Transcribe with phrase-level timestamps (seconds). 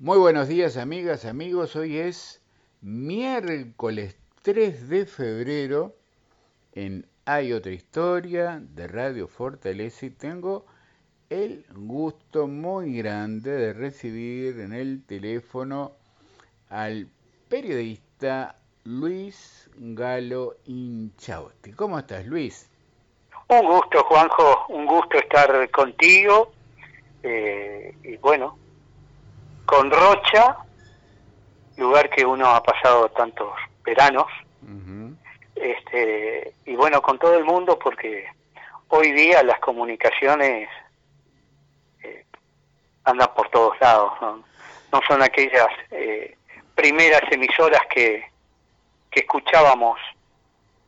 [0.00, 1.74] Muy buenos días amigas, amigos.
[1.74, 2.40] Hoy es
[2.82, 5.92] miércoles 3 de febrero
[6.72, 10.66] en Hay otra historia de Radio Fortaleza y tengo
[11.30, 15.90] el gusto muy grande de recibir en el teléfono
[16.70, 17.08] al
[17.48, 18.54] periodista
[18.84, 21.72] Luis Galo Inchausti.
[21.72, 22.70] ¿Cómo estás, Luis?
[23.48, 26.52] Un gusto, Juanjo, un gusto estar contigo.
[27.24, 28.56] Eh, y bueno,
[29.68, 30.56] con Rocha,
[31.76, 33.52] lugar que uno ha pasado tantos
[33.84, 34.24] veranos,
[35.54, 38.24] este, y bueno, con todo el mundo, porque
[38.88, 40.70] hoy día las comunicaciones
[42.02, 42.24] eh,
[43.04, 44.42] andan por todos lados, no,
[44.90, 46.34] no son aquellas eh,
[46.74, 48.24] primeras emisoras que,
[49.10, 49.98] que escuchábamos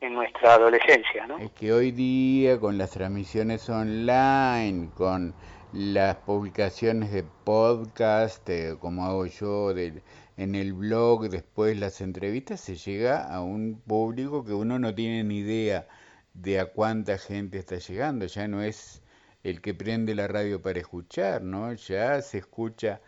[0.00, 1.36] en nuestra adolescencia, ¿no?
[1.36, 5.34] Es que hoy día con las transmisiones online, con
[5.72, 12.76] las publicaciones de podcast, eh, como hago yo en el blog, después las entrevistas, se
[12.76, 15.86] llega a un público que uno no tiene ni idea
[16.34, 18.26] de a cuánta gente está llegando.
[18.26, 19.02] Ya no es
[19.44, 21.72] el que prende la radio para escuchar, ¿no?
[21.74, 23.00] Ya se escucha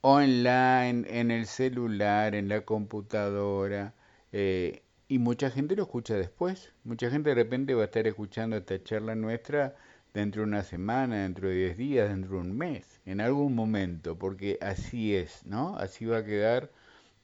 [0.00, 3.94] online, en el celular, en la computadora.
[4.32, 6.72] Eh, y mucha gente lo escucha después.
[6.84, 9.76] Mucha gente de repente va a estar escuchando esta charla nuestra
[10.16, 14.18] dentro de una semana, dentro de 10 días, dentro de un mes, en algún momento,
[14.18, 15.76] porque así es, ¿no?
[15.76, 16.70] Así va a quedar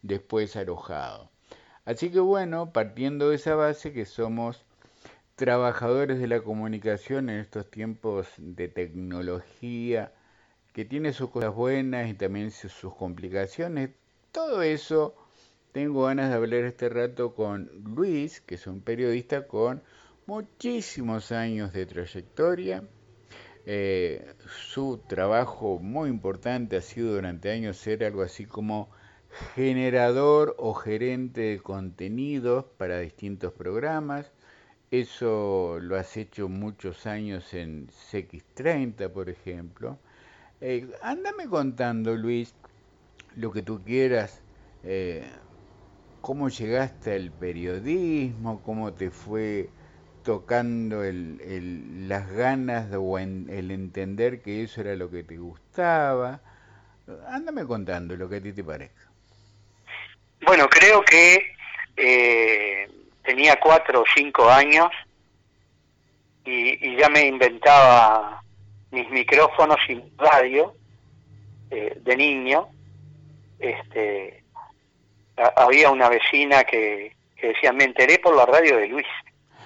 [0.03, 1.31] después alojado.
[1.87, 4.67] Así que bueno, partiendo de esa base que somos
[5.37, 10.13] trabajadores de la comunicación en estos tiempos de tecnología,
[10.75, 13.89] que tiene sus cosas buenas y también sus complicaciones,
[14.33, 15.15] todo eso
[15.73, 19.83] tengo ganas de hablar este rato con Luis, que es un periodista con
[20.27, 22.85] muchísimos años de trayectoria.
[23.65, 28.91] Eh, su trabajo muy importante ha sido durante años ser algo así como
[29.55, 34.33] generador o gerente de contenidos para distintos programas.
[34.91, 39.99] Eso lo has hecho muchos años en CX30, por ejemplo.
[40.61, 42.55] Eh, ándame contando, Luis,
[43.37, 44.43] lo que tú quieras.
[44.85, 45.25] Eh,
[46.21, 49.71] cómo llegaste al periodismo, cómo te fue
[50.23, 56.41] tocando el, las ganas o el entender que eso era lo que te gustaba.
[57.29, 59.03] Ándame contando lo que a ti te parezca.
[60.45, 61.55] Bueno, creo que
[61.97, 62.89] eh,
[63.23, 64.89] tenía cuatro o cinco años
[66.45, 68.43] y, ya me inventaba
[68.91, 70.75] mis micrófonos y radio
[71.71, 72.69] eh, de niño.
[73.59, 74.43] Este,
[75.37, 79.07] había una vecina que, decía, me enteré por la radio de Luis.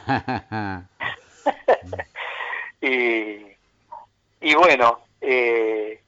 [2.80, 3.46] y,
[4.40, 6.00] y, bueno, eh,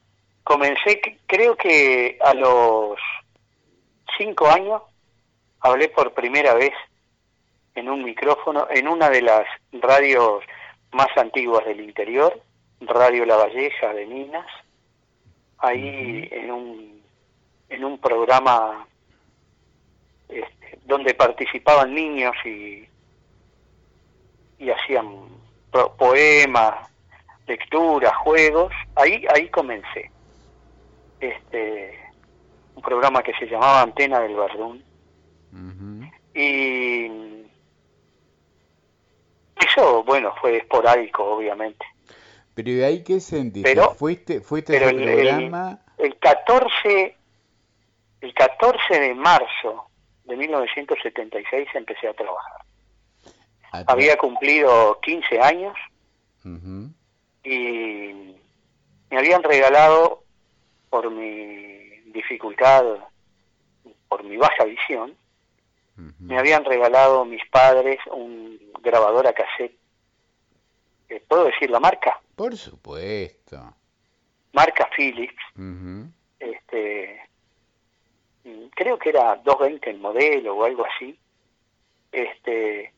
[0.43, 2.99] comencé, creo que a los
[4.17, 4.81] cinco años,
[5.61, 6.73] hablé por primera vez
[7.75, 10.43] en un micrófono, en una de las radios
[10.91, 12.41] más antiguas del interior,
[12.81, 14.47] Radio La Valleja de Minas,
[15.57, 17.01] ahí en un,
[17.69, 18.87] en un programa
[20.29, 22.87] este, donde participaban niños y,
[24.59, 25.07] y hacían
[25.97, 26.89] poemas,
[27.47, 30.11] lecturas, juegos, ahí, ahí comencé.
[31.19, 31.99] Este,
[32.75, 34.83] un programa que se llamaba Antena del Bardún.
[36.33, 37.09] Y
[39.55, 41.85] eso, bueno, fue esporádico, obviamente.
[42.53, 43.75] Pero ¿y ahí qué sentiste?
[43.97, 45.79] ¿Fuiste, fuiste pero el, programa?
[45.97, 47.17] El, el, 14,
[48.21, 49.89] el 14 de marzo
[50.25, 52.61] de 1976 empecé a trabajar.
[53.71, 55.75] Había cumplido 15 años
[57.43, 58.35] y
[59.09, 60.23] me habían regalado
[60.89, 62.83] por mi dificultad,
[64.07, 65.15] por mi baja visión,
[66.19, 69.77] me habían regalado mis padres un grabador a cassette.
[71.27, 72.21] ¿Puedo decir la marca?
[72.35, 73.75] Por supuesto.
[74.53, 75.43] Marca Philips.
[76.39, 77.29] Este
[78.75, 81.17] creo que era 220 el modelo o algo así.
[82.11, 82.93] Este,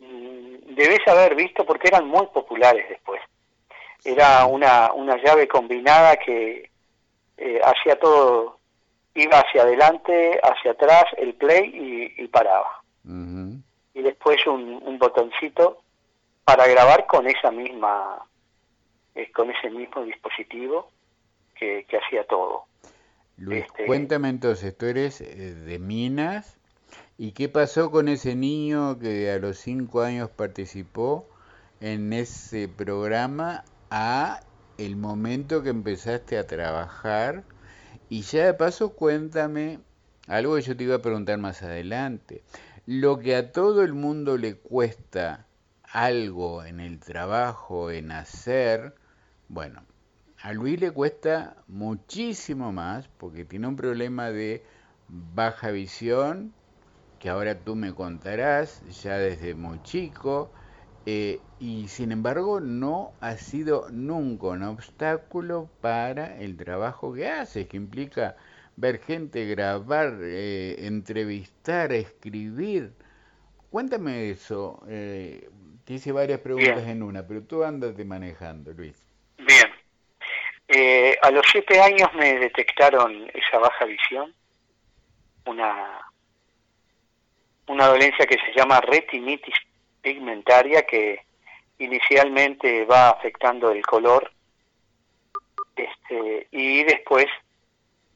[0.00, 3.20] debes haber visto porque eran muy populares después.
[4.04, 6.70] Era una, una llave combinada que
[7.36, 8.58] eh, hacía todo,
[9.14, 12.82] iba hacia adelante, hacia atrás, el play y, paraba.
[13.92, 15.82] Y después un, un, botoncito
[16.44, 18.24] para grabar con esa misma,
[19.14, 20.90] eh, con ese mismo dispositivo
[21.54, 22.64] que, que hacía todo.
[23.36, 26.59] Luis, este, cuéntame entonces, tú eres eh, de Minas,
[27.20, 31.28] ¿y qué pasó con ese niño que a los cinco años participó
[31.82, 34.40] en ese programa a
[34.78, 37.44] el momento que empezaste a trabajar
[38.08, 39.80] Y ya de paso cuéntame
[40.28, 42.42] algo que yo te iba a preguntar más adelante.
[42.86, 45.46] Lo que a todo el mundo le cuesta
[45.82, 48.94] algo en el trabajo, en hacer,
[49.50, 49.82] bueno,
[50.40, 54.64] a Luis le cuesta muchísimo más porque tiene un problema de
[55.08, 56.54] baja visión,
[57.20, 60.50] que ahora tú me contarás ya desde muy chico,
[61.06, 67.68] eh, y sin embargo no ha sido nunca un obstáculo para el trabajo que haces,
[67.68, 68.36] que implica
[68.76, 72.92] ver gente, grabar, eh, entrevistar, escribir.
[73.70, 74.82] Cuéntame eso.
[74.88, 75.48] Eh,
[75.84, 78.96] te hice varias preguntas en una, pero tú andate manejando, Luis.
[79.36, 79.70] Bien.
[80.68, 84.32] Eh, a los siete años me detectaron esa baja visión,
[85.44, 86.00] una,
[87.70, 89.54] una dolencia que se llama retinitis
[90.02, 91.20] pigmentaria que
[91.78, 94.32] inicialmente va afectando el color
[95.76, 97.26] este, y después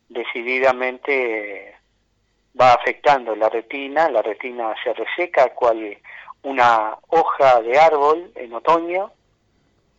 [0.08, 1.76] decididamente
[2.60, 5.98] va afectando la retina, la retina se reseca cual
[6.42, 9.12] una hoja de árbol en otoño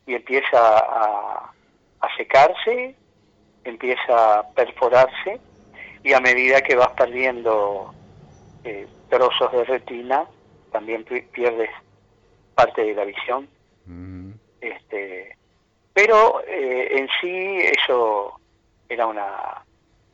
[0.06, 1.52] y empieza a,
[2.18, 2.96] secarse,
[3.64, 5.40] empieza a perforarse
[6.04, 7.94] y a medida que vas perdiendo
[8.64, 10.26] eh, trozos de retina,
[10.72, 11.70] también pierdes
[12.56, 13.48] parte de la visión.
[14.62, 15.38] este,
[15.94, 18.40] pero eh, en sí eso
[18.90, 19.64] era una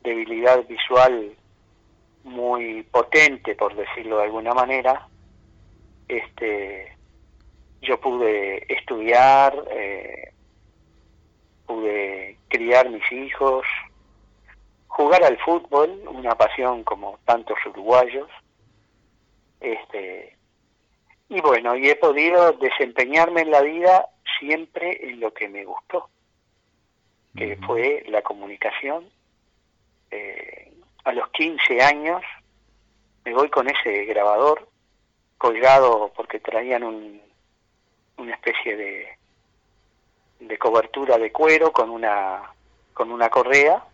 [0.02, 1.34] debilidad visual
[2.24, 5.08] muy potente, por decirlo de alguna manera,
[6.08, 6.96] este,
[7.80, 10.32] yo pude estudiar, eh,
[11.66, 13.66] pude criar mis hijos,
[14.86, 18.28] jugar al fútbol, una pasión como tantos uruguayos,
[19.62, 20.36] este,
[21.28, 26.08] y bueno, y he podido desempeñarme en la vida siempre en lo que me gustó,
[27.36, 29.08] que fue la comunicación.
[30.10, 30.72] Eh,
[31.04, 32.22] a los 15 años
[33.24, 34.68] me voy con ese grabador
[35.38, 37.20] colgado porque traían un,
[38.18, 39.08] una especie de,
[40.40, 42.52] de cobertura de cuero con una,
[42.92, 43.84] con una correa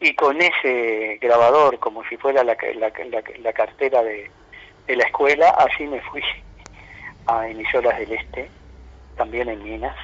[0.00, 4.30] y con ese grabador como si fuera la, la, cartera de,
[4.86, 6.22] de, la escuela, así me fui
[7.26, 8.50] a Emisoras del Este,
[9.16, 9.96] también en Minas,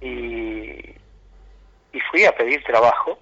[0.00, 0.06] y,
[1.92, 3.18] y fui a pedir trabajo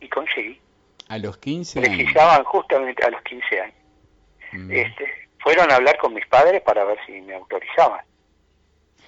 [0.00, 0.60] y conseguí.
[1.08, 1.96] A los 15 años.
[1.96, 3.76] Precisaban justamente a los 15 años.
[4.52, 4.70] Mm.
[4.70, 8.04] Este, fueron a hablar con mis padres para ver si me autorizaban.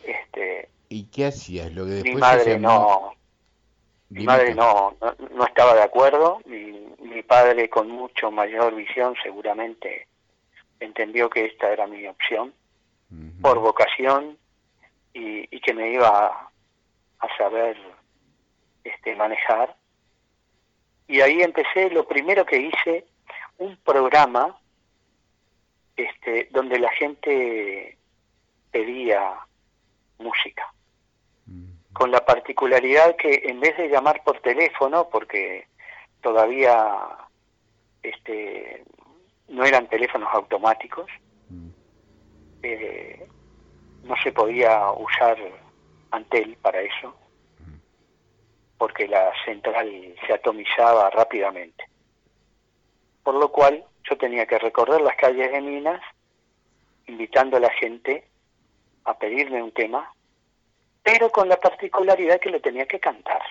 [0.05, 1.73] Este, ¿Y qué hacías?
[1.73, 3.15] Lo que mi madre no,
[4.11, 4.97] mi madre no,
[5.35, 6.41] no, estaba de acuerdo.
[6.47, 10.09] Mi, mi padre con mucho mayor visión seguramente
[10.81, 12.53] entendió que esta era mi opción
[13.41, 14.37] por vocación
[15.15, 16.51] y, y, que me iba a,
[17.21, 17.77] a saber
[18.85, 19.75] este, manejar.
[21.07, 23.07] Y ahí empecé, lo primero que hice,
[23.59, 24.59] un programa
[25.97, 27.97] este, donde la gente
[28.71, 29.35] pedía
[30.19, 30.73] música.
[31.99, 35.67] Con la particularidad que en vez de llamar por teléfono, porque
[36.23, 36.97] todavía
[38.05, 38.85] este,
[39.49, 41.11] no eran teléfonos automáticos,
[41.49, 41.69] mm.
[42.63, 43.27] eh,
[44.05, 45.39] no se podía usar
[46.13, 47.17] Antel para eso,
[47.59, 47.75] mm.
[48.79, 51.85] porque la central se atomizaba rápidamente.
[53.25, 56.01] Por lo cual yo tenía que recorrer las calles de Minas
[57.09, 58.25] invitando a la gente
[59.05, 60.15] a pedirme un tema,
[61.03, 63.43] pero con la particularidad que lo tenía que cantar.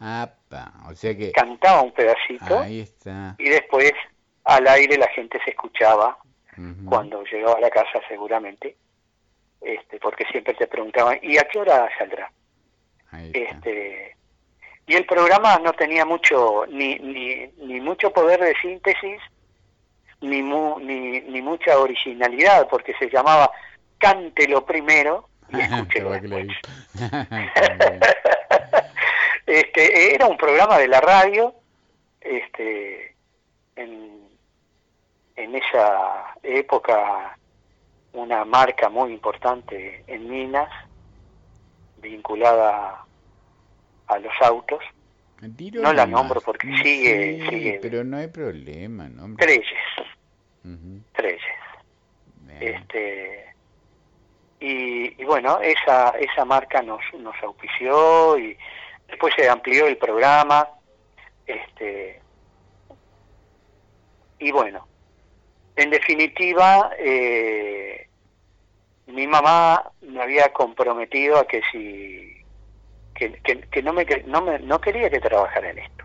[0.00, 1.32] o sea que...
[1.32, 3.92] Cantaba un pedacito y después
[4.44, 6.18] al aire la gente se escuchaba
[6.84, 8.76] cuando llegaba a la casa seguramente,
[9.60, 12.30] este, porque siempre te preguntaban, ¿y a qué hora saldrá?
[13.32, 14.16] Este,
[14.86, 19.20] y el programa no tenía mucho, ni, ni, ni mucho poder de síntesis,
[20.20, 23.50] ni, ni, ni mucha originalidad, porque se llamaba
[23.98, 25.28] Cántelo primero
[29.46, 31.54] este, era un programa de la radio,
[32.20, 33.14] este,
[33.76, 34.28] en,
[35.36, 37.36] en esa época
[38.12, 40.68] una marca muy importante en Minas,
[42.00, 43.04] vinculada
[44.06, 44.82] a los autos.
[45.40, 47.78] no la nombro porque sigue, sigue.
[47.80, 49.34] Pero no hay problema, ¿no?
[49.36, 49.66] Treyes.
[52.60, 53.51] Este,
[54.64, 58.56] y, bueno, esa, esa marca nos, nos auspició y
[59.08, 60.68] después se amplió el programa.
[61.44, 62.20] Este,
[64.38, 64.86] y bueno,
[65.74, 68.06] en definitiva, eh,
[69.06, 72.32] mi mamá me había comprometido a que si
[73.14, 73.32] que,
[73.70, 76.04] que, no, me, no, me, no quería que trabajara en esto,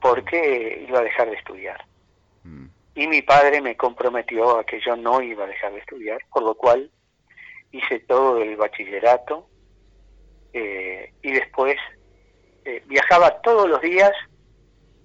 [0.00, 1.84] porque iba a dejar de estudiar.
[2.42, 2.66] Mm.
[2.96, 6.42] Y mi padre me comprometió a que yo no iba a dejar de estudiar, por
[6.42, 6.90] lo cual
[7.70, 9.46] hice todo el bachillerato
[10.54, 11.76] eh, y después
[12.64, 14.12] eh, viajaba todos los días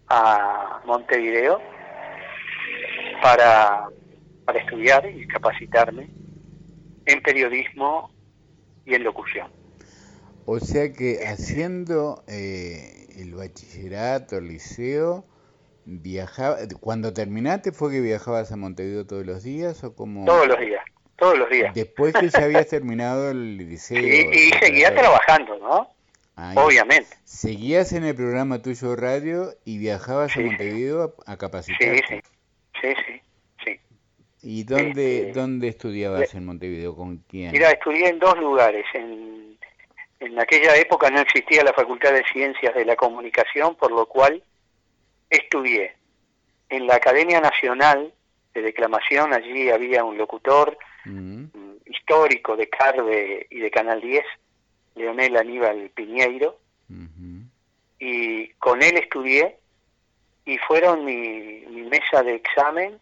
[0.07, 1.61] a Montevideo
[3.21, 3.89] para,
[4.45, 6.09] para estudiar y capacitarme
[7.05, 8.09] en periodismo
[8.85, 9.51] y en locución.
[10.45, 15.25] O sea que haciendo eh, el bachillerato, el liceo,
[15.99, 20.59] viajaba, cuando terminaste fue que viajabas a Montevideo todos los días o como todos los
[20.59, 20.83] días,
[21.17, 21.73] todos los días.
[21.73, 23.99] Después que ya habías terminado el liceo.
[23.99, 25.89] y seguía trabajando, ¿no?
[26.55, 27.09] Obviamente.
[27.23, 32.03] Seguías en el programa tuyo radio y viajabas a Montevideo a, capacitarte.
[32.07, 32.19] Sí,
[32.81, 33.21] sí, sí,
[33.63, 33.79] sí.
[34.41, 36.95] ¿Y dónde, este, dónde estudiabas en Montevideo?
[36.95, 37.51] ¿Con quién?
[37.51, 38.85] Mira, estudié en dos lugares.
[38.93, 39.57] En,
[40.19, 44.41] en aquella época no existía la Facultad de Ciencias de la Comunicación, por lo cual
[45.31, 45.95] estudié
[46.69, 48.13] en la Academia Nacional
[48.53, 49.33] de Declamación.
[49.33, 51.43] Allí había un locutor mm.
[51.53, 54.23] Mm, histórico de Carve y de Canal 10
[54.95, 56.57] Leonel Aníbal Piñeiro,
[57.99, 59.57] y con él estudié,
[60.45, 62.99] y fueron mi, mesa de examen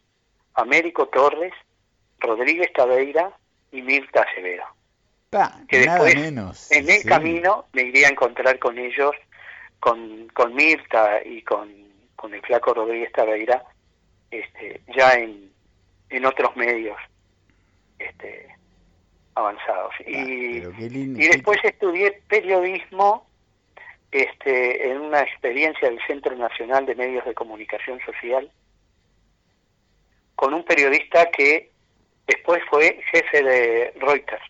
[0.55, 1.53] Américo Torres,
[2.19, 3.31] Rodríguez Tabeira
[3.71, 4.63] y Mirta Acevedo.
[5.67, 9.11] que después en el camino me iría a encontrar con ellos,
[9.79, 11.69] con, con Mirta y con,
[12.19, 13.63] con el flaco Rodríguez Tabeira,
[14.29, 15.49] este, ya en,
[16.09, 16.97] en otros medios
[17.97, 18.45] este,
[19.35, 19.93] avanzados.
[19.99, 23.25] Ah, y, y después estudié periodismo
[24.11, 28.51] este, en una experiencia del Centro Nacional de Medios de Comunicación Social
[30.35, 31.71] con un periodista que
[32.27, 34.43] después fue jefe de Reuters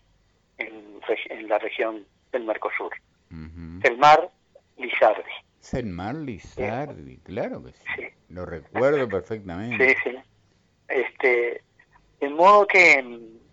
[0.58, 2.92] en, en la región del Mercosur,
[3.30, 4.28] el mar
[4.76, 5.30] Lizardi.
[5.60, 8.08] Selmar Lizardi, claro que sí.
[8.28, 9.90] Lo recuerdo perfectamente.
[9.90, 10.16] Sí, sí.
[10.88, 11.62] Este,
[12.20, 13.04] de modo que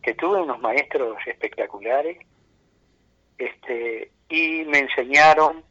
[0.08, 2.18] que tuve unos maestros espectaculares
[3.38, 5.62] este, y me enseñaron,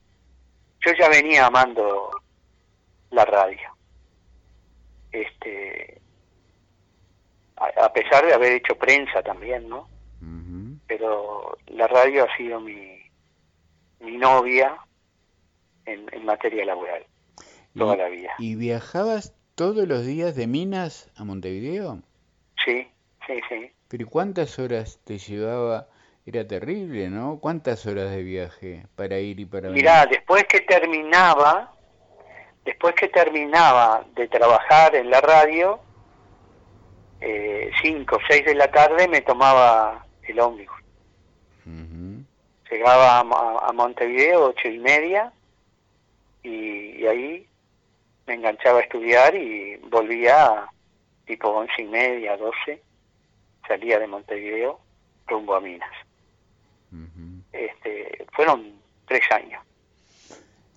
[0.84, 2.10] yo ya venía amando
[3.10, 3.74] la radio,
[5.10, 6.02] este,
[7.56, 9.88] a, pesar de haber hecho prensa también, ¿no?
[10.86, 13.00] Pero la radio ha sido mi,
[14.00, 14.76] mi novia
[15.86, 17.06] en, en materia laboral,
[17.76, 18.30] toda la vida.
[18.38, 22.02] ¿Y viajabas todos los días de Minas a Montevideo?
[22.64, 22.88] Sí,
[23.26, 23.72] sí, sí.
[23.88, 25.88] Pero ¿cuántas horas te llevaba?
[26.26, 27.38] Era terrible, ¿no?
[27.38, 29.84] ¿Cuántas horas de viaje para ir y para venir?
[29.84, 31.72] Mirá, después que terminaba,
[32.64, 35.78] después que terminaba de trabajar en la radio,
[37.20, 40.76] eh, cinco o seis de la tarde me tomaba el ómnibus.
[42.68, 45.32] Llegaba a, Montevideo ocho y media
[46.46, 47.46] y, ahí
[48.26, 50.66] me enganchaba a estudiar y volvía
[51.26, 52.82] tipo once y media, doce
[53.66, 54.80] salía de Montevideo
[55.26, 55.90] rumbo a Minas.
[57.52, 58.72] este, fueron
[59.06, 59.62] tres años.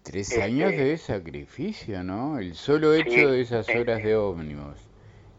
[0.03, 2.39] Tres este, años de sacrificio, ¿no?
[2.39, 4.77] El solo hecho de esas horas de ómnibus.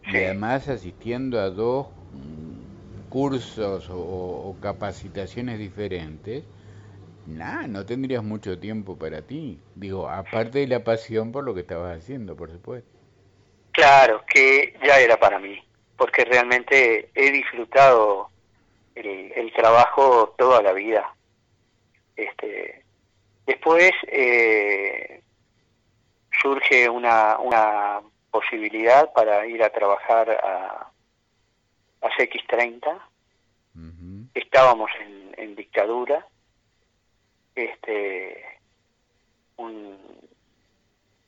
[0.07, 6.45] Y además asistiendo a dos mm, cursos o, capacitaciones diferentes,
[7.31, 9.59] nada, no tendrías mucho tiempo para ti.
[9.75, 12.91] Digo, aparte de la pasión por lo que estabas haciendo, por supuesto.
[13.73, 15.63] Claro, que ya era para mí
[16.01, 18.31] porque realmente he disfrutado
[18.95, 21.15] el, trabajo toda la vida.
[22.17, 22.83] Este,
[23.45, 25.21] después eh,
[26.41, 30.91] surge una, una posibilidad para ir a trabajar a,
[32.01, 32.99] a CX30.
[34.33, 36.27] Estábamos en, en, dictadura.
[37.61, 38.43] Este,
[39.57, 39.99] un,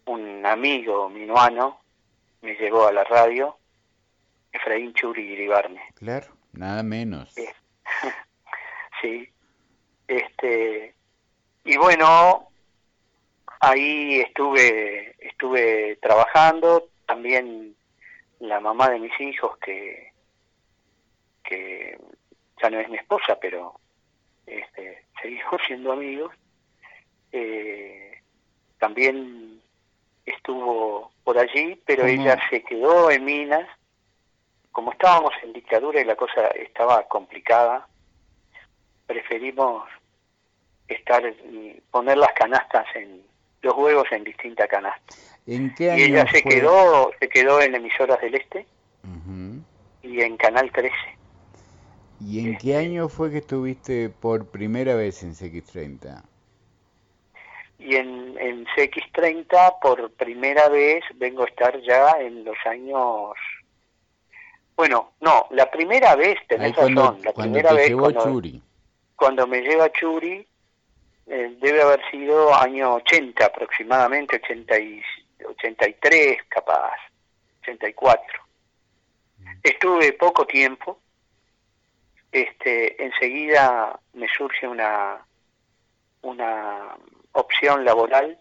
[0.06, 1.80] un amigo minuano
[2.40, 3.58] me llegó a la radio
[4.50, 5.82] Efraín Churi Iribarne.
[5.94, 7.34] Claro, nada menos.
[9.02, 9.28] sí.
[10.08, 10.94] Este,
[11.64, 12.48] y bueno,
[13.60, 17.76] ahí estuve, estuve trabajando, también
[18.40, 20.12] la mamá de mis hijos que,
[21.44, 21.98] que
[22.62, 23.78] ya no es mi esposa, pero
[24.46, 26.32] este, seguimos siendo amigos,
[27.32, 28.20] eh,
[28.78, 29.60] también
[30.26, 33.68] estuvo por allí, pero ella se quedó en Minas.
[34.72, 37.86] Como estábamos en dictadura y la cosa estaba complicada,
[39.06, 39.84] preferimos
[40.88, 41.22] estar
[41.90, 43.22] poner las canastas en
[43.60, 45.38] los huevos en distintas canastas.
[45.46, 48.66] ¿En qué y ella se quedó se quedó en emisoras del este
[50.02, 50.94] y en Canal 13.
[52.24, 56.22] ¿Y en qué año fue que estuviste por primera vez en CX30?
[57.84, 63.32] y en, en CX30 por primera vez vengo a estar ya en los años...
[64.76, 68.02] Bueno, no, la primera vez, Ahí tenés cuando, razón, la cuando primera te vez llevó
[68.02, 68.62] cuando, Churi.
[69.16, 70.46] cuando me lleva Churi,
[71.26, 75.02] eh, debe haber sido año 80 aproximadamente, 80 y,
[75.44, 76.96] 83 capaz,
[77.62, 78.24] 84.
[79.62, 80.98] Estuve poco tiempo,
[82.32, 85.24] este, enseguida me surge una,
[86.22, 86.96] una
[87.32, 88.38] opción laboral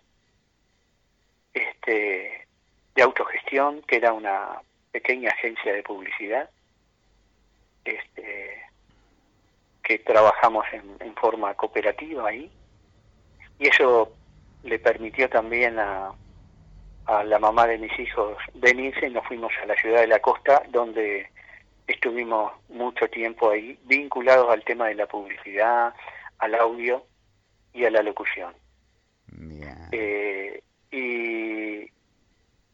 [1.54, 2.48] este,
[2.96, 6.50] de autogestión, que era una pequeña agencia de publicidad,
[7.84, 8.64] este,
[9.84, 12.50] que trabajamos en, en forma cooperativa ahí,
[13.60, 14.14] y eso
[14.64, 16.14] le permitió también a,
[17.06, 20.20] a la mamá de mis hijos venirse y nos fuimos a la ciudad de la
[20.20, 21.30] costa, donde
[21.88, 25.94] estuvimos mucho tiempo ahí, vinculados al tema de la publicidad,
[26.40, 27.06] al audio
[27.74, 28.54] y a la locución.
[29.92, 30.62] Eh,
[30.92, 31.82] y,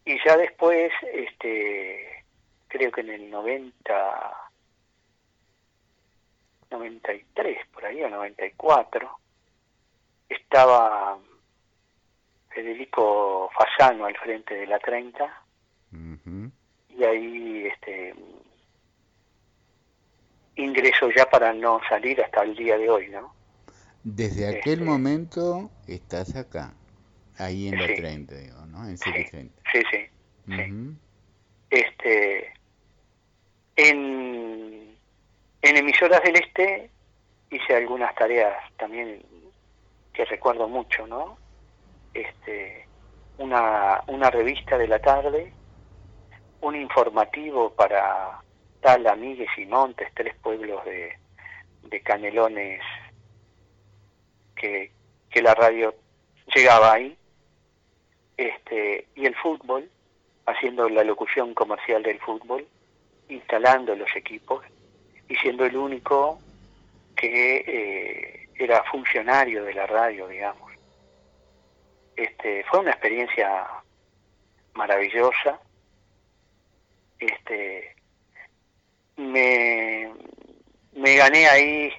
[0.04, 2.24] y ya después, este,
[2.68, 4.32] creo que en el 90,
[6.70, 9.10] 93, por ahí, o 94,
[10.28, 11.18] estaba
[12.50, 15.42] Federico Fasano al frente de la 30
[15.92, 16.50] Ujú.
[16.90, 18.14] y ahí este
[20.58, 23.34] ingreso ya para no salir hasta el día de hoy, ¿no?
[24.02, 26.74] Desde aquel Este- momento estás acá,
[27.38, 27.94] ahí en la Sí.
[27.94, 28.84] 30, digo, ¿no?
[28.86, 29.62] En Sí, CX30.
[29.72, 30.08] sí, sí.
[31.70, 32.52] este
[33.76, 34.98] en,
[35.62, 36.90] en emisoras del este
[37.50, 39.22] hice algunas tareas también
[40.12, 41.38] que recuerdo mucho no
[42.14, 42.88] este
[43.36, 45.52] una una revista de la tarde
[46.60, 48.40] un informativo para
[48.88, 52.80] tal Amigues y Montes tres pueblos de, Canelones
[54.56, 54.90] que,
[55.28, 55.94] que la radio
[56.54, 57.14] llegaba ahí
[58.38, 59.90] este y el fútbol
[60.46, 62.66] haciendo la locución comercial del fútbol,
[63.28, 64.64] instalando los equipos
[65.28, 66.38] y siendo el único
[67.14, 70.72] que eh, era funcionario de la radio, digamos.
[72.16, 73.66] Este, fue una experiencia
[74.72, 75.60] maravillosa.
[77.18, 77.97] Este,
[79.18, 80.10] me,
[80.92, 81.92] me gané ahí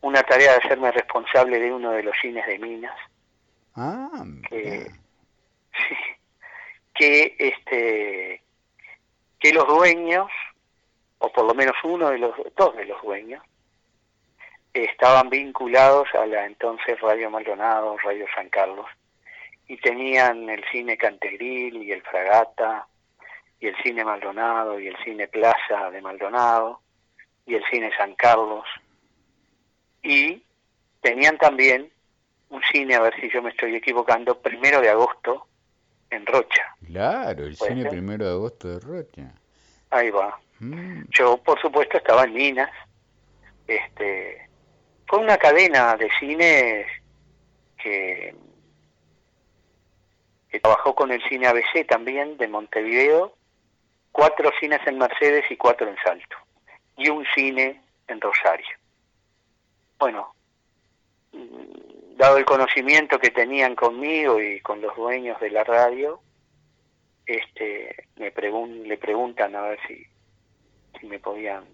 [0.00, 2.96] una tarea de hacerme responsable de uno de los cines de Minas.
[3.74, 4.86] Ah, que,
[5.88, 5.96] sí,
[6.94, 8.42] que este
[9.38, 10.30] que los dueños
[11.18, 13.42] o por lo menos uno de los dos de los dueños
[14.72, 18.86] estaban vinculados a la entonces Radio Maldonado, Radio San Carlos
[19.68, 22.86] y tenían el cine Cantegril y el Fragata
[23.60, 26.80] y el cine Maldonado y el cine Plaza de Maldonado
[27.46, 28.64] y el cine San Carlos
[30.02, 30.42] y
[31.00, 31.90] tenían también
[32.48, 35.46] un cine, a ver si yo me estoy equivocando, primero de agosto
[36.10, 36.76] en Rocha.
[36.86, 37.90] Claro, el ¿Puede cine ser?
[37.90, 39.32] primero de agosto de Rocha.
[39.90, 40.38] Ahí va.
[40.60, 42.70] Mm, Yo, por supuesto, estaba en Minas.
[43.66, 44.48] Este,
[45.06, 46.86] fue una cadena de cines
[47.82, 48.34] que,
[50.48, 53.34] que trabajó con el cine ABC también de Montevideo,
[54.16, 56.36] cuatro cines en Mercedes y cuatro en Salto,
[56.96, 58.74] y un cine en Rosario.
[59.98, 60.34] Bueno,
[61.32, 66.18] mm, dado el conocimiento que tenían conmigo y con los dueños de la radio,
[67.26, 70.06] este, me pregun le preguntan a ver si,
[71.06, 71.64] me podían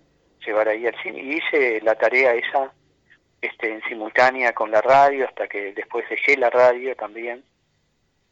[0.45, 2.73] llevar ahí al cine y hice la tarea esa
[3.41, 7.45] este en simultánea con la radio hasta que después dejé la radio también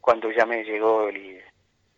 [0.00, 1.40] cuando ya me llegó el,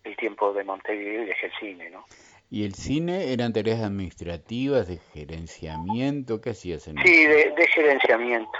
[0.04, 2.04] el tiempo de Montevideo y dejé el cine no
[2.50, 6.42] ¿Y el cine eran tareas administrativas, de gerenciamiento?
[6.42, 8.58] ¿Qué hacías en sí de, de gerenciamiento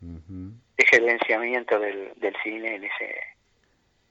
[0.00, 3.20] de gerenciamiento del, del cine en ese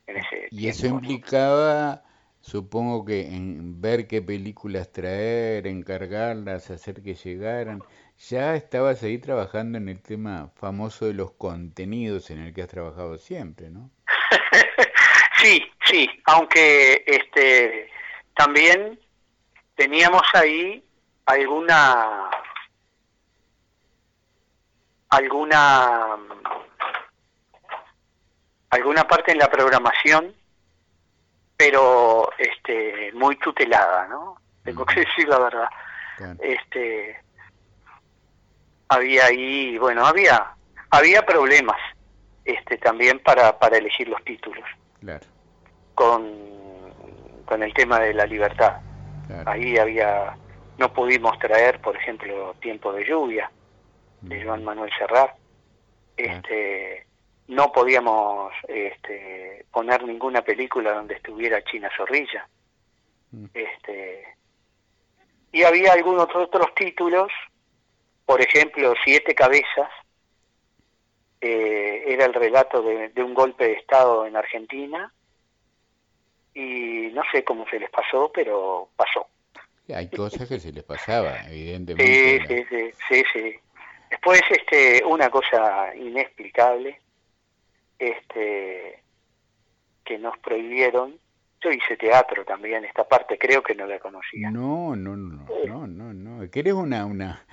[0.07, 2.03] en ese Y eso implicaba,
[2.41, 7.83] supongo que en ver qué películas traer, encargarlas, hacer que llegaran.
[8.29, 12.67] Ya estabas ahí trabajando en el tema famoso de los contenidos en el que has
[12.67, 13.89] trabajado siempre, ¿no?
[15.41, 17.89] sí, sí, aunque este
[18.36, 18.99] también
[19.75, 20.84] teníamos ahí
[21.25, 22.30] alguna
[25.10, 26.17] alguna
[28.69, 30.36] alguna parte en la programación
[31.58, 34.38] pero este muy tutelada, ¿no?
[34.63, 35.69] Tengo que decir la verdad.
[36.39, 37.21] Este
[38.88, 40.54] había ahí, bueno, había
[40.89, 41.78] había problemas
[42.45, 44.63] este también para para elegir los títulos
[45.02, 45.25] Claro,
[45.99, 46.23] con
[47.45, 48.79] con el tema de la libertad.
[49.27, 49.51] claro.
[49.51, 50.38] Ahí había
[50.77, 53.51] no pudimos traer, por ejemplo, Tiempo de Lluvia,
[54.21, 55.35] de Joan Manuel Serrat.
[56.15, 57.05] Este,
[57.47, 62.47] no podíamos este, poner ninguna película donde estuviera China Zorrilla.
[63.53, 64.23] Este,
[65.51, 67.29] y había algunos otros títulos,
[68.25, 69.89] por ejemplo, Siete Cabezas,
[71.41, 75.12] eh, era el relato de, un golpe de Estado en Argentina,
[76.60, 79.28] y no sé cómo se les pasó, pero pasó.
[79.93, 82.45] Hay cosas que se les pasaba, evidentemente.
[82.48, 83.60] Sí, sí, sí, sí,
[84.10, 87.00] Después, este, una cosa inexplicable,
[87.98, 89.02] este,
[90.04, 91.17] que nos prohibieron.
[91.62, 94.50] Yo hice teatro también, esta parte creo que no la conocía.
[94.50, 96.52] No, no, no, no, no, no.
[96.52, 97.45] ¿Querés una, una,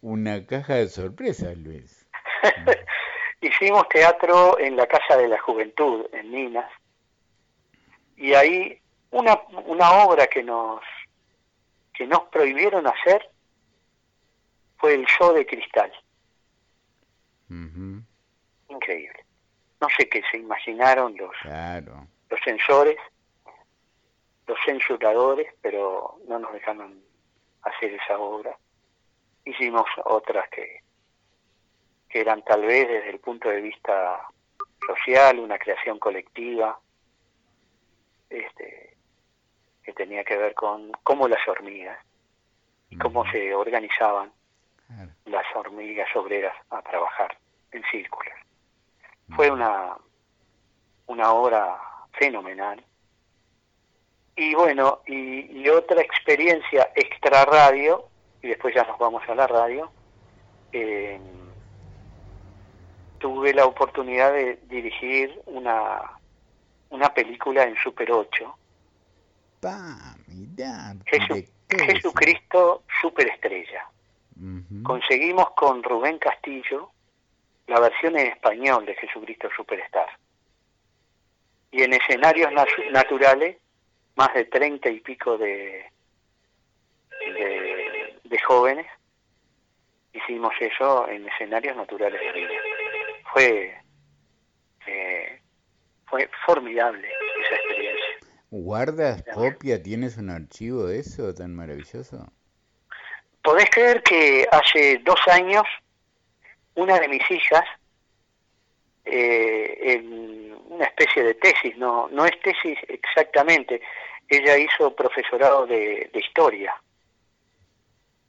[0.00, 2.08] una caja de sorpresas, Luis?
[3.40, 6.70] Hicimos teatro en la Casa de la Juventud, en Minas,
[8.20, 8.78] y ahí
[9.10, 10.82] una, una obra que nos,
[11.94, 13.28] que nos prohibieron hacer
[14.76, 15.90] fue el show de cristal.
[18.68, 19.24] Increíble.
[19.80, 21.34] No sé qué se imaginaron los,
[22.28, 22.98] los censores,
[24.46, 27.02] los censuradores, pero no nos dejaron
[27.62, 28.54] hacer esa obra.
[29.46, 30.82] Hicimos otras que,
[32.10, 34.28] que eran tal vez desde el punto de vista
[34.86, 36.78] social, una creación colectiva,
[38.30, 38.96] este,
[39.82, 41.98] que tenía que ver con cómo las hormigas
[42.88, 44.32] y cómo se organizaban
[45.26, 47.36] las hormigas obreras a trabajar
[47.70, 48.34] en círculos.
[49.36, 49.96] Fue una,
[51.06, 51.78] una obra
[52.12, 52.84] fenomenal.
[54.34, 58.08] Y bueno, y, otra experiencia extra radio,
[58.42, 59.90] y después ya nos vamos a la radio,
[60.72, 61.20] eh,
[63.18, 66.19] tuve la oportunidad de dirigir una,
[66.90, 68.58] una película en Super 8.
[71.68, 73.86] Jesucristo Superestrella.
[74.82, 76.90] Conseguimos con Rubén Castillo
[77.66, 80.08] la versión en español de Jesucristo Superstar.
[81.70, 82.50] Y en escenarios
[82.90, 83.58] naturales,
[84.16, 85.84] más de treinta y pico de,
[88.24, 88.86] de, jóvenes,
[90.12, 92.50] hicimos eso en escenarios naturales de vida.
[93.32, 93.78] Fue,
[94.86, 95.19] eh,
[96.10, 97.08] fue formidable
[97.42, 98.16] esa experiencia.
[98.50, 99.82] ¿Guardas copia?
[99.82, 102.30] ¿Tienes un archivo de eso tan maravilloso?
[103.42, 105.62] ¿Podés creer que hace dos años
[106.74, 107.64] una de mis hijas,
[109.04, 113.80] eh, en una especie de tesis, no, no es tesis exactamente,
[114.28, 116.74] ella hizo profesorado de, historia.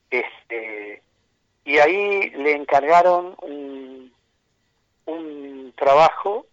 [0.09, 1.01] Este,
[1.63, 4.13] y ahí le encargaron un,
[5.05, 6.47] un trabajo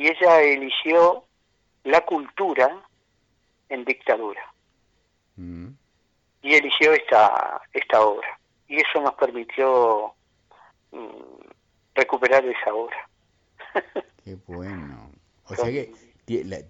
[0.00, 1.24] y ella eligió
[1.84, 2.68] la cultura
[3.68, 4.42] en dictadura.
[5.36, 5.68] Mm.
[6.42, 8.38] Y eligió esta, esta obra.
[8.66, 10.14] Y eso nos permitió
[10.92, 11.50] Mm,
[11.94, 13.08] recuperar esa obra.
[14.24, 15.10] Qué bueno.
[15.46, 15.92] O sea que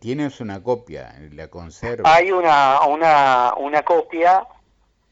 [0.01, 2.14] tienes una copia, la conserva.
[2.14, 4.47] Hay una, una, una copia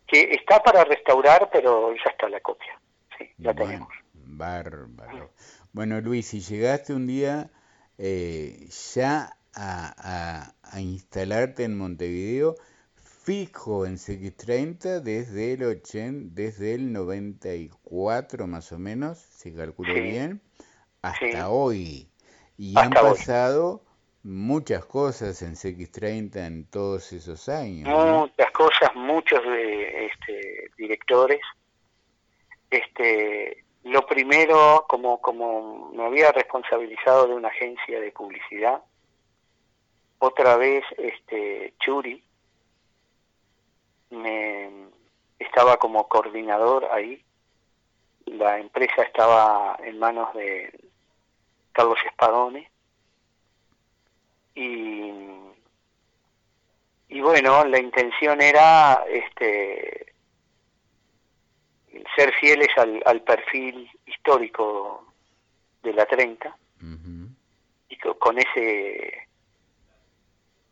[0.06, 2.80] que está para restaurar, pero ya está la copia.
[3.18, 3.88] Sí, la tenemos.
[4.14, 5.30] Bárbaro.
[5.72, 7.50] Bueno, Luis, si llegaste un día
[7.98, 12.56] eh, ya a, a instalarte en Montevideo,
[13.28, 20.40] fijo en CX30 desde el 80, desde el 94 más o menos, si calculo bien,
[21.02, 22.08] hasta hoy.
[22.56, 23.82] Y han pasado
[24.22, 27.86] muchas cosas en CX30 en todos esos años.
[27.88, 31.40] Muchas cosas, muchos de, este, directores.
[32.70, 38.82] Este, lo primero, como, como me había responsabilizado de una agencia de publicidad,
[40.18, 42.22] otra vez este, Churi,
[44.10, 44.70] me
[45.38, 47.22] estaba como coordinador ahí.
[48.26, 50.70] La empresa estaba en manos de
[51.72, 52.70] Carlos Espadone.
[54.54, 55.12] Y,
[57.08, 60.14] y bueno, la intención era este
[62.16, 65.12] ser fieles al, al perfil histórico
[65.82, 66.56] de la 30
[67.88, 69.28] y con ese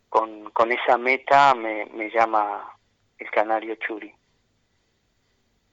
[0.08, 2.76] con, con esa meta me, me llama
[3.18, 4.12] el canario Churi.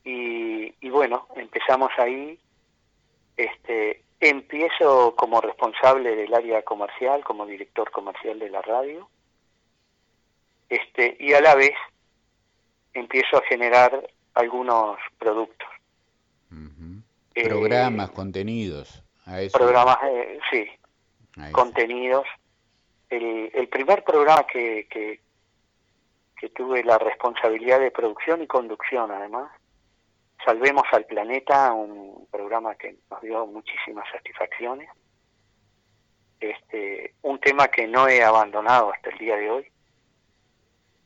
[0.04, 2.38] Y, y bueno, empezamos ahí,
[3.38, 9.10] este, empiezo como responsable del área comercial, como director comercial de la radio,
[10.70, 11.76] este, y a la vez
[12.94, 15.68] empiezo a generar algunos productos.
[17.34, 19.04] Programas, eh, contenidos.
[19.26, 19.58] A eso.
[19.58, 20.68] Programas, eh, sí,
[21.52, 22.26] contenidos.
[23.10, 25.20] El, el primer programa que, que,
[26.36, 29.52] que tuve la responsabilidad de producción y conducción además.
[30.46, 34.90] Salvemos al Planeta, un programa que nos dio muchísimas satisfacciones.
[36.40, 39.68] Este, un tema que no he abandonado hasta el día de hoy,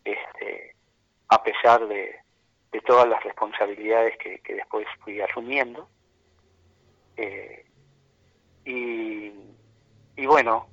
[0.03, 0.73] este,
[1.27, 2.15] a pesar de,
[2.85, 5.89] todas las responsabilidades que, después fui asumiendo.
[7.15, 7.65] Eh,
[8.65, 9.31] y,
[10.15, 10.67] y bueno,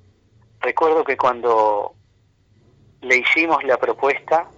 [0.59, 1.95] recuerdo que cuando
[3.01, 4.49] le hicimos la propuesta,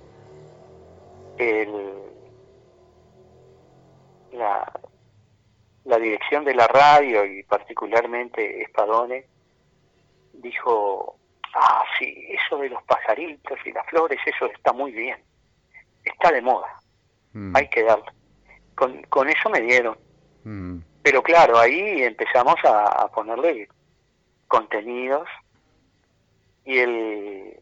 [1.37, 1.93] el,
[4.33, 4.71] la,
[5.85, 9.25] la dirección de la radio y particularmente Espadone
[10.33, 11.17] dijo,
[11.53, 15.17] ah, sí, eso de los pajaritos y las flores, eso está muy bien,
[16.03, 16.81] está de moda,
[17.37, 17.55] mm.
[17.55, 18.11] hay que darlo.
[18.75, 19.97] Con, con eso me dieron.
[20.43, 20.79] Mm.
[21.03, 23.69] Pero claro, ahí empezamos a ponerle
[24.47, 25.27] contenidos
[26.65, 27.59] y el,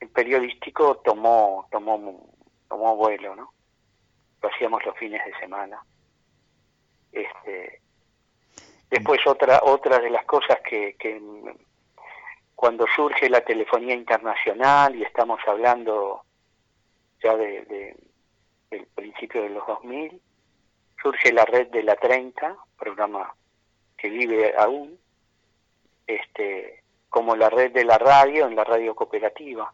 [0.00, 2.32] el periodístico tomó, tomó,
[2.68, 3.52] tomó vuelo, ¿no?
[4.42, 5.82] Lo hacíamos los fines de semana.
[7.12, 7.80] Este,
[8.90, 11.20] después otra, otra de las cosas que, que
[12.54, 16.22] cuando surge la telefonía internacional y estamos hablando
[17.22, 17.96] ya de, de,
[18.70, 20.20] del principio de los 2000,
[21.02, 23.34] surge la red de la 30, programa
[23.96, 24.98] que vive aún,
[26.06, 29.72] este, como la red de la radio en la radio cooperativa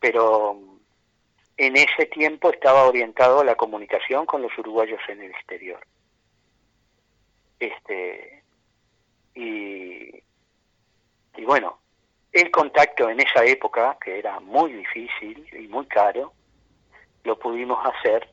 [0.00, 0.58] pero
[1.56, 5.84] en ese tiempo estaba orientado a la comunicación con los uruguayos en el exterior.
[7.58, 8.44] Este,
[9.34, 10.22] y,
[11.36, 11.80] y bueno,
[12.32, 16.32] el contacto en esa época, que era muy difícil y muy caro,
[17.28, 18.26] lo pudimos hacer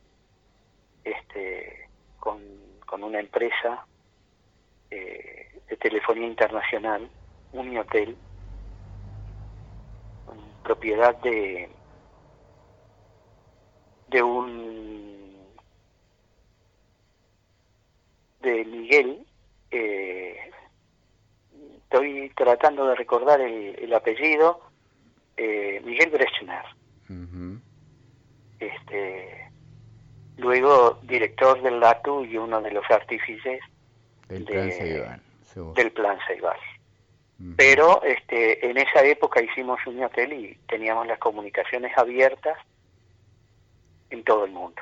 [1.04, 2.42] este, con,
[3.04, 3.86] una empresa
[4.90, 7.10] eh, de telefonía internacional,
[7.52, 8.16] Uniotel,
[10.64, 11.70] propiedad de
[14.08, 15.46] de un
[18.42, 19.28] de Miguel
[19.72, 20.38] eh,
[21.84, 24.62] estoy tratando de recordar el, apellido
[25.36, 26.64] eh, Miguel Brechner
[28.68, 29.52] este
[30.38, 33.62] luego director del LATU y uno de los artífices
[34.28, 35.22] del plan
[35.76, 36.58] del plan Ceibal
[37.58, 42.58] pero este, en esa época hicimos un hotel y teníamos las comunicaciones abiertas
[44.10, 44.82] en todo el mundo,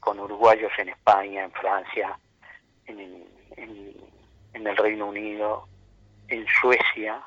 [0.00, 2.18] con uruguayos en España, en Francia,
[2.86, 3.24] en,
[3.56, 5.68] en, el Reino Unido,
[6.28, 7.22] en Suecia,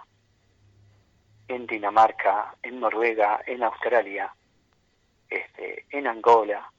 [1.47, 4.33] en Dinamarca, en Noruega, en Australia,
[5.29, 6.71] este, en Angola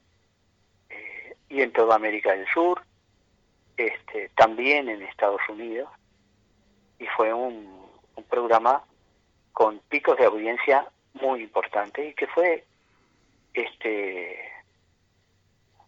[0.89, 2.83] eh, y en toda América del Sur,
[3.77, 5.89] este, también en Estados Unidos
[6.99, 7.79] y fue un,
[8.29, 8.83] programa
[9.53, 12.65] con picos de audiencia muy importantes y que fue
[13.55, 14.37] este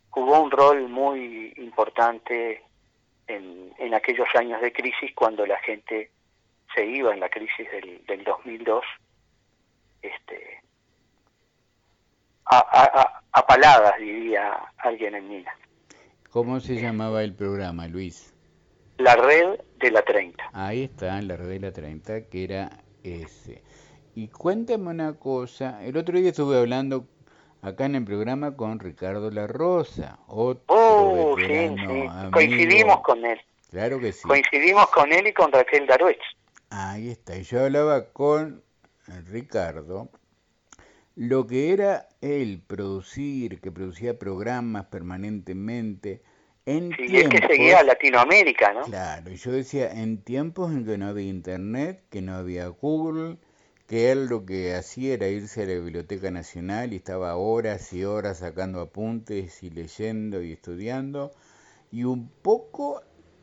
[0.09, 2.63] jugó un rol muy importante
[3.27, 6.11] en, en aquellos años de crisis cuando la gente
[6.75, 8.85] se iba en la crisis del, del 2002
[10.03, 10.63] este
[12.51, 15.55] a, a, a paladas diría alguien en Minas
[16.31, 18.33] ¿Cómo se llamaba el programa, Luis?
[19.01, 20.51] la red de la 30.
[20.53, 22.71] Ahí está, la red de la 30, que era
[23.03, 23.63] ese.
[24.15, 27.07] Y cuéntame una cosa, el otro día estuve hablando
[27.63, 32.31] acá en el programa con Ricardo La Rosa, otro oh, sí, sí.
[32.33, 33.41] Coincidimos con él.
[33.71, 34.27] Claro que sí.
[34.27, 36.21] Coincidimos con él y con Raquel Daruech.
[36.71, 38.63] Ahí está, y yo hablaba con
[39.31, 40.09] Ricardo
[41.17, 46.23] lo que era él producir, que producía programas permanentemente,
[46.67, 48.83] en sí, es que seguía Latinoamérica, ¿no?
[48.83, 53.39] Claro, yo decía, en tiempos en que no había internet, que no había Google,
[53.87, 58.05] que él lo que hacía era irse a la Biblioteca Nacional y estaba horas y
[58.05, 61.33] horas sacando apuntes y leyendo y estudiando,
[61.91, 63.03] y un poco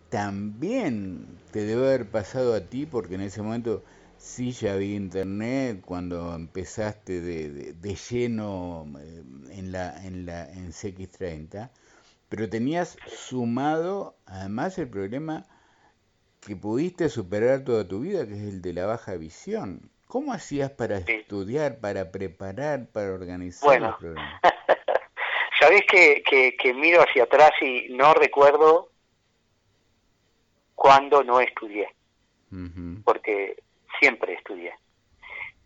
[0.09, 3.83] también te debe haber pasado a ti, porque en ese momento
[4.17, 10.71] sí ya había internet, cuando empezaste de, de, lleno eh, en la en la en
[10.71, 11.69] CX30,
[12.29, 15.45] pero tenías sumado además el problema
[16.45, 19.89] que pudiste superar toda tu vida, que es el de la baja visión.
[20.07, 24.41] ¿Cómo hacías para estudiar, para preparar, para organizar bueno, los programas?
[25.59, 28.89] Sabés que, que, miro hacia atrás y no recuerdo
[30.75, 31.89] cuándo no estudié,
[33.03, 33.57] porque
[33.99, 34.73] siempre estudié.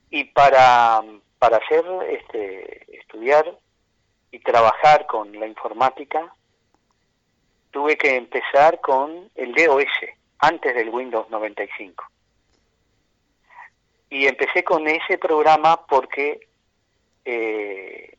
[0.10, 1.02] Y para,
[1.40, 3.58] para hacer, este, estudiar
[4.32, 6.34] y trabajar con la informática,
[7.72, 9.88] tuve que empezar con el DOS,
[10.40, 12.06] antes del Windows 95.
[14.10, 16.48] Y empecé con ese programa porque
[17.24, 18.18] eh,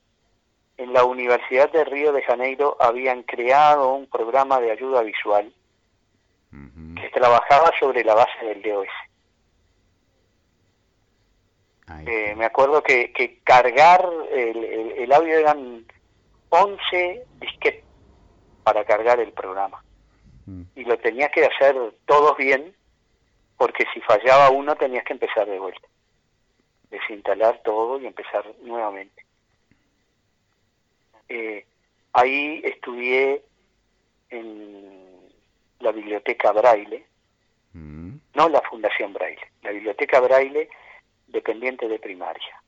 [0.78, 5.52] en la Universidad de Río de Janeiro habían creado un programa de ayuda visual
[7.00, 8.88] que trabajaba sobre la base del DOS.
[12.06, 15.84] Eh, me acuerdo que, cargar el, audio eran
[16.48, 17.84] 11 disquetes
[18.62, 19.82] para cargar el programa.
[20.46, 20.62] Mm.
[20.76, 22.74] Y lo tenías que hacer todos bien,
[23.56, 25.86] porque si fallaba uno tenías que empezar de vuelta.
[26.90, 29.24] Desinstalar todo y empezar nuevamente.
[31.28, 31.64] Eh,
[32.12, 33.42] ahí estudié
[34.30, 35.30] en
[35.80, 37.04] la biblioteca Braille,
[37.72, 38.14] mm.
[38.34, 40.68] no la Fundación Braille, la biblioteca Braille
[41.32, 42.62] dependiente de primaria.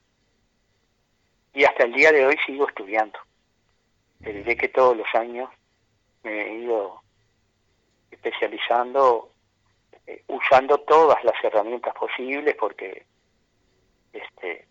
[1.53, 3.19] Y hasta el día de hoy sigo estudiando.
[4.23, 5.49] Te diré que todos los años
[6.25, 7.01] me he ido
[8.11, 9.31] especializando,
[10.07, 13.07] eh, usando todas las herramientas posibles porque
[14.13, 14.67] este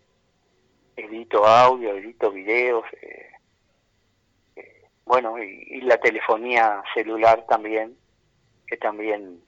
[0.96, 3.30] edito audio, edito videos, eh,
[4.56, 7.96] eh, bueno, y, la telefonía celular también,
[8.66, 9.40] que también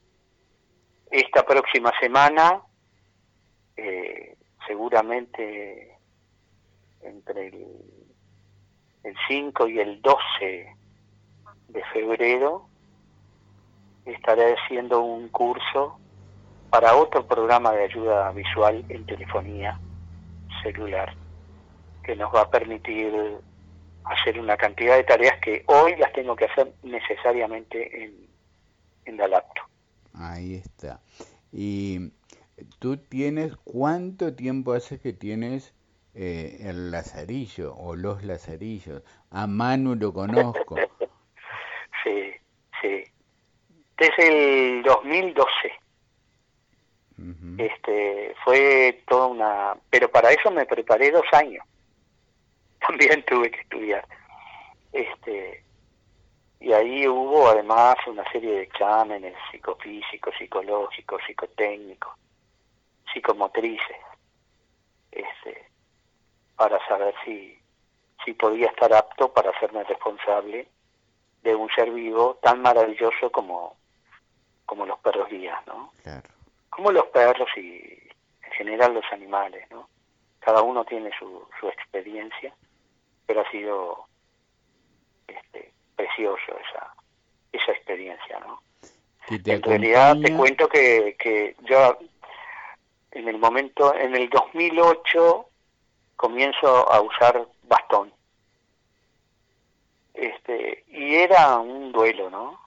[1.11, 2.63] esta próxima semana
[4.67, 5.97] seguramente
[7.03, 7.67] entre el,
[9.05, 10.77] el 5 y el 12
[11.69, 12.69] de febrero
[14.05, 15.99] estaré haciendo un curso
[16.71, 19.81] para otro programa de ayuda visual en telefonía
[20.63, 21.15] celular
[22.03, 23.13] que nos va a permitir
[24.05, 28.29] hacer una cantidad de tareas que hoy las tengo que hacer necesariamente en,
[29.05, 29.67] en la laptop.
[30.15, 31.01] Ahí está.
[31.53, 32.13] Y
[32.79, 35.75] tú tienes, ¿cuánto tiempo hace que tienes
[36.15, 39.03] eh, el lazarillo o los lazarillos?
[39.31, 40.77] A Manu lo conozco.
[42.05, 42.33] sí,
[42.81, 43.05] sí.
[43.99, 45.53] Desde el 2012.
[47.59, 51.65] Este fue toda una, pero para eso me preparé dos años.
[52.87, 54.07] También tuve que estudiar.
[54.93, 55.63] Este
[56.59, 62.13] y ahí hubo además una serie de exámenes psicofísicos, psicológicos, psicotécnicos
[63.17, 63.97] psicomotrices
[65.11, 65.71] este,
[66.55, 67.59] para saber si,
[68.25, 70.69] si podía estar apto para hacerme responsable
[71.43, 73.77] de un ser vivo tan maravilloso como,
[74.67, 75.93] como los perros guías, ¿no?
[76.69, 77.99] Como los perros y
[78.43, 79.89] en general los animales, ¿no?
[80.41, 82.55] Cada uno tiene su, su experiencia,
[83.25, 84.07] pero ha sido
[85.27, 86.95] este, precioso esa,
[87.51, 88.61] esa experiencia, ¿no?
[89.29, 91.99] En realidad te cuento que, que yo
[93.17, 95.47] en el momento, en el 2008
[96.17, 98.13] comienzo a usar bastón.
[100.13, 102.61] Este, y era un duelo, ¿no?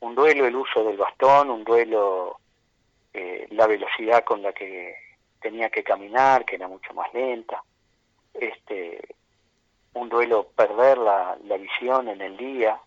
[0.00, 2.40] Un duelo el uso del bastón, un duelo
[3.14, 4.96] eh, la velocidad con la que
[5.40, 7.62] tenía que caminar, que era mucho más lenta.
[8.34, 9.00] Este,
[9.94, 12.80] un duelo perder la, la visión en el día.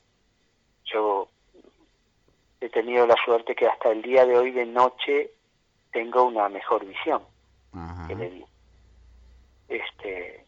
[0.86, 1.30] Yo
[2.60, 5.32] he tenido la suerte que hasta el día de hoy de noche
[5.92, 7.22] tengo una mejor visión
[8.08, 8.46] que le di.
[9.70, 10.46] Este,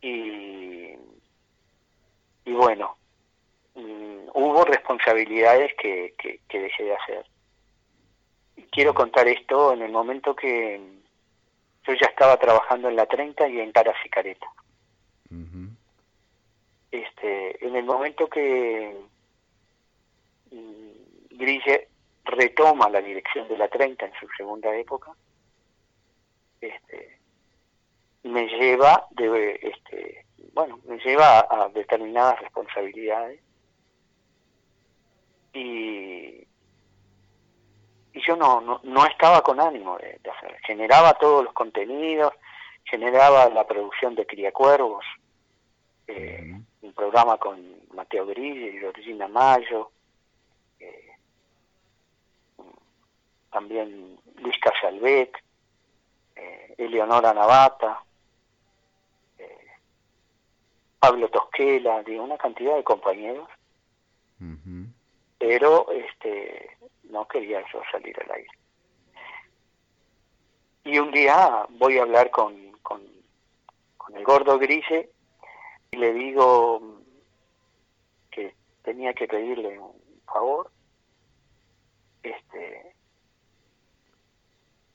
[0.00, 0.94] y,
[2.44, 2.96] y bueno,
[3.74, 7.26] mm, hubo responsabilidades que, que, dejé de hacer.
[8.56, 10.80] Y quiero contar esto en el momento que
[11.86, 14.46] yo ya estaba trabajando en la 30 y en Caras y Careta.
[16.92, 18.96] este, en el momento que
[20.52, 21.88] mm, Grille
[22.24, 25.12] retoma la dirección de la 30 en su segunda época,
[26.60, 27.18] este,
[28.24, 33.40] me lleva de, este, bueno, me lleva a, determinadas responsabilidades.
[35.52, 36.46] Y,
[38.12, 42.32] y yo no, no, no estaba con ánimo de, hacer, generaba todos los contenidos,
[42.84, 45.04] generaba la producción de Criacuervos,
[46.06, 47.62] eh, un programa con
[47.94, 49.90] Mateo Grille y Georgina Mayo,
[53.54, 55.40] también Luis Casalbec,
[56.34, 58.02] eh, Eleonora Navata,
[59.38, 59.68] eh,
[60.98, 63.48] Pablo Tosquela, de una cantidad de compañeros,
[65.38, 68.50] pero este no quería yo salir al aire.
[70.82, 73.02] Y un día voy a hablar con, con,
[73.96, 75.10] con el gordo Grise
[75.92, 76.82] y le digo
[78.32, 78.52] que
[78.82, 79.94] tenía que pedirle un
[80.26, 80.70] favor.
[82.22, 82.93] Este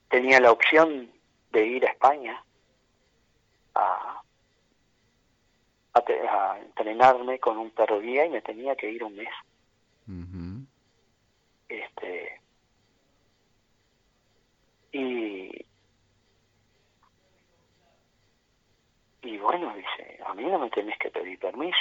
[0.10, 1.12] tenía la opción
[1.52, 2.44] de ir a España
[3.76, 4.22] a,
[5.94, 9.30] a, entrenarme con un perro guía y me tenía que ir un mes.
[11.70, 12.42] Este
[14.92, 15.66] y
[19.22, 21.78] y bueno, dice, a mí no me tenés que pedir permiso.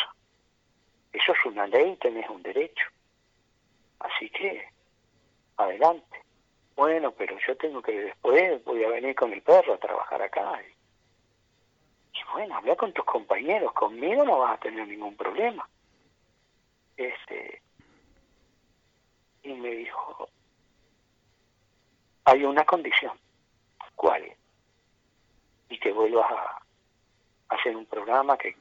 [1.13, 2.85] Eso es una ley, tenés un derecho.
[4.01, 4.69] Así que,
[5.57, 6.28] adelante.
[6.79, 10.63] Bueno, pero yo tengo que después, voy a venir con mi perro a trabajar acá.
[12.15, 15.69] Y bueno, habla con tus compañeros, conmigo no vas a tener ningún problema.
[16.97, 17.61] Este,
[19.43, 20.29] y me dijo,
[22.27, 23.19] hay una condición.
[23.97, 24.33] ¿Cuál?
[25.71, 26.63] Y que vuelvas a
[27.57, 28.55] hacer un programa, que,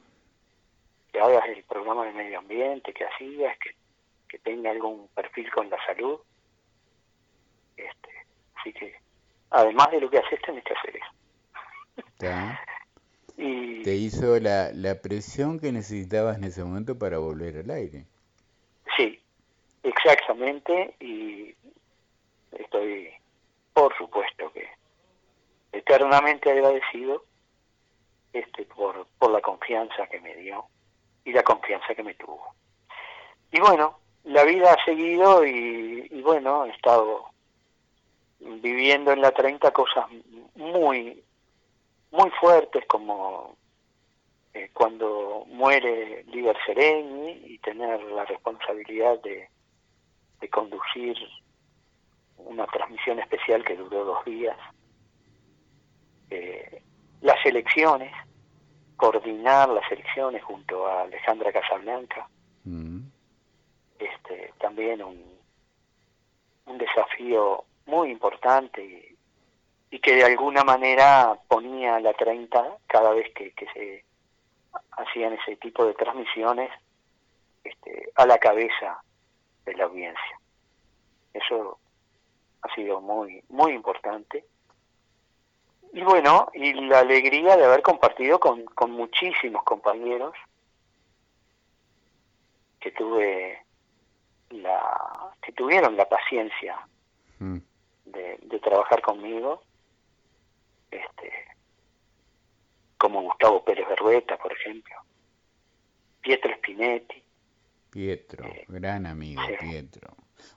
[1.12, 3.76] que hagas el programa de medio ambiente que hacías, que,
[4.28, 6.18] que tenga algún perfil con la salud.
[7.78, 8.10] Este,
[8.56, 8.94] así que,
[9.50, 12.58] además de lo que haces, tenés que hacer eso.
[13.36, 18.04] y, Te hizo la, la presión que necesitabas en ese momento para volver al aire.
[18.96, 19.20] Sí,
[19.82, 21.54] exactamente, y
[22.52, 23.10] estoy,
[23.72, 24.68] por supuesto que
[25.72, 27.24] eternamente agradecido
[28.32, 30.66] este, por, por la confianza que me dio
[31.24, 32.54] y la confianza que me tuvo.
[33.52, 37.26] Y bueno, la vida ha seguido y, bueno, he estado
[38.40, 40.06] viviendo en la 30 cosas
[40.54, 41.22] muy,
[42.10, 43.56] muy fuertes como
[44.54, 49.48] eh, cuando muere Liber Sereni y tener la responsabilidad de,
[50.40, 51.16] de conducir
[52.38, 54.56] una transmisión especial que duró dos días.
[56.30, 56.82] Eh,
[57.20, 58.12] las elecciones,
[58.96, 62.28] coordinar las elecciones junto a Alejandra Casablanca,
[62.64, 63.00] mm.
[63.98, 65.22] este, también un,
[66.66, 69.16] un desafío muy importante
[69.90, 74.04] y, que de alguna manera ponía la 30 cada vez que, se
[74.92, 76.70] hacían ese tipo de transmisiones
[77.64, 79.02] este, a la cabeza
[79.64, 80.40] de la audiencia.
[81.34, 81.78] Eso
[82.62, 84.44] ha sido muy, muy importante
[85.92, 90.34] y bueno, y la alegría de haber compartido con, con muchísimos compañeros
[92.80, 93.64] que tuve
[94.50, 96.78] la que tuvieron la paciencia
[97.38, 97.58] mm.
[98.12, 99.62] De, de, trabajar conmigo
[100.90, 101.32] este
[102.96, 104.94] como Gustavo Pérez Berrueta por ejemplo
[106.20, 107.22] Pietro Spinetti.
[107.90, 110.14] Pietro eh, gran amigo Pietro.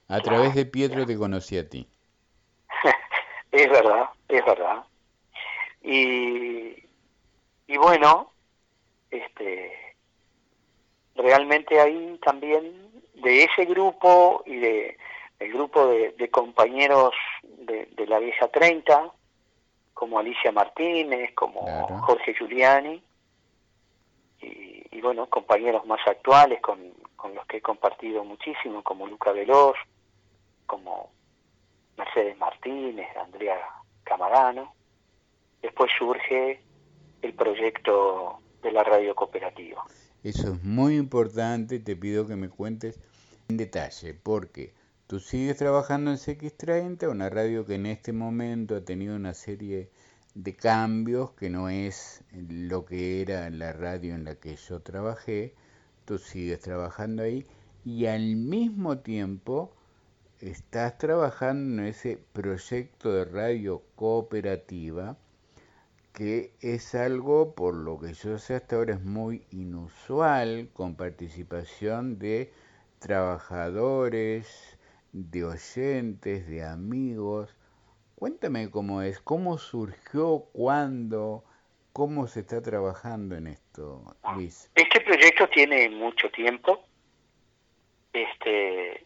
[0.08, 1.88] A través de Pietro te conocí a ti.
[3.52, 4.84] Es verdad es verdad.
[5.84, 6.76] Y,
[7.68, 8.32] y bueno,
[9.10, 9.72] este,
[11.16, 14.98] realmente ahí también de ese grupo y de
[15.42, 17.14] el grupo de, compañeros
[17.44, 19.12] de, la vieja 30,
[19.94, 21.62] como Alicia Martínez, como
[22.02, 23.02] Jorge Giuliani,
[24.42, 29.78] y, bueno, compañeros más actuales con, con los que he compartido muchísimo, como Luca Veloz,
[30.66, 31.10] como
[31.98, 33.58] Mercedes Martínez, Andrea
[34.04, 34.74] Camarano
[35.62, 36.62] después surge
[37.22, 39.84] el proyecto de la radio cooperativa.
[40.24, 43.00] Eso es muy importante, te pido que me cuentes
[43.50, 44.74] en detalle, porque
[45.12, 49.90] tú sigues trabajando en CX30, una radio que en este momento ha tenido una serie
[50.36, 55.54] de cambios, que no es lo que era la radio en la que yo trabajé,
[56.06, 57.46] tú sigues trabajando ahí
[57.84, 59.76] y al mismo tiempo
[60.40, 65.18] estás trabajando en ese proyecto de radio cooperativa
[66.14, 72.18] que es algo por lo que yo sé hasta ahora es muy inusual con participación
[72.18, 72.54] de
[73.00, 74.78] trabajadores,
[75.14, 77.56] de oyentes, de amigos.
[78.16, 81.44] Cuéntame cómo es, cómo surgió, cuándo,
[81.94, 84.70] cómo se está trabajando en esto, Luis.
[84.76, 86.84] Este proyecto tiene mucho tiempo.
[88.14, 89.06] Este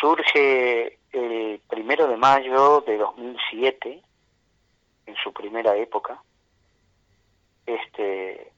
[0.00, 4.02] surge el primero de mayo de 2007
[5.06, 6.22] en su primera época.
[7.66, 8.50] Este,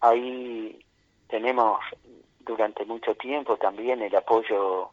[0.00, 0.78] ahí
[1.28, 1.80] tenemos
[2.40, 4.90] durante mucho tiempo también el apoyo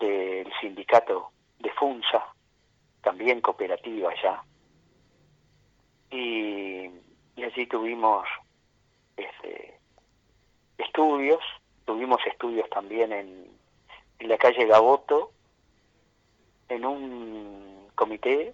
[0.00, 2.26] del sindicato de FUNSA,
[3.02, 4.42] también cooperativa ya.
[6.10, 6.90] Y,
[7.44, 8.26] allí tuvimos
[9.16, 9.78] este,
[10.78, 11.40] estudios,
[11.84, 13.50] tuvimos estudios también en,
[14.20, 15.32] la calle Gaboto,
[16.68, 18.52] en un comité,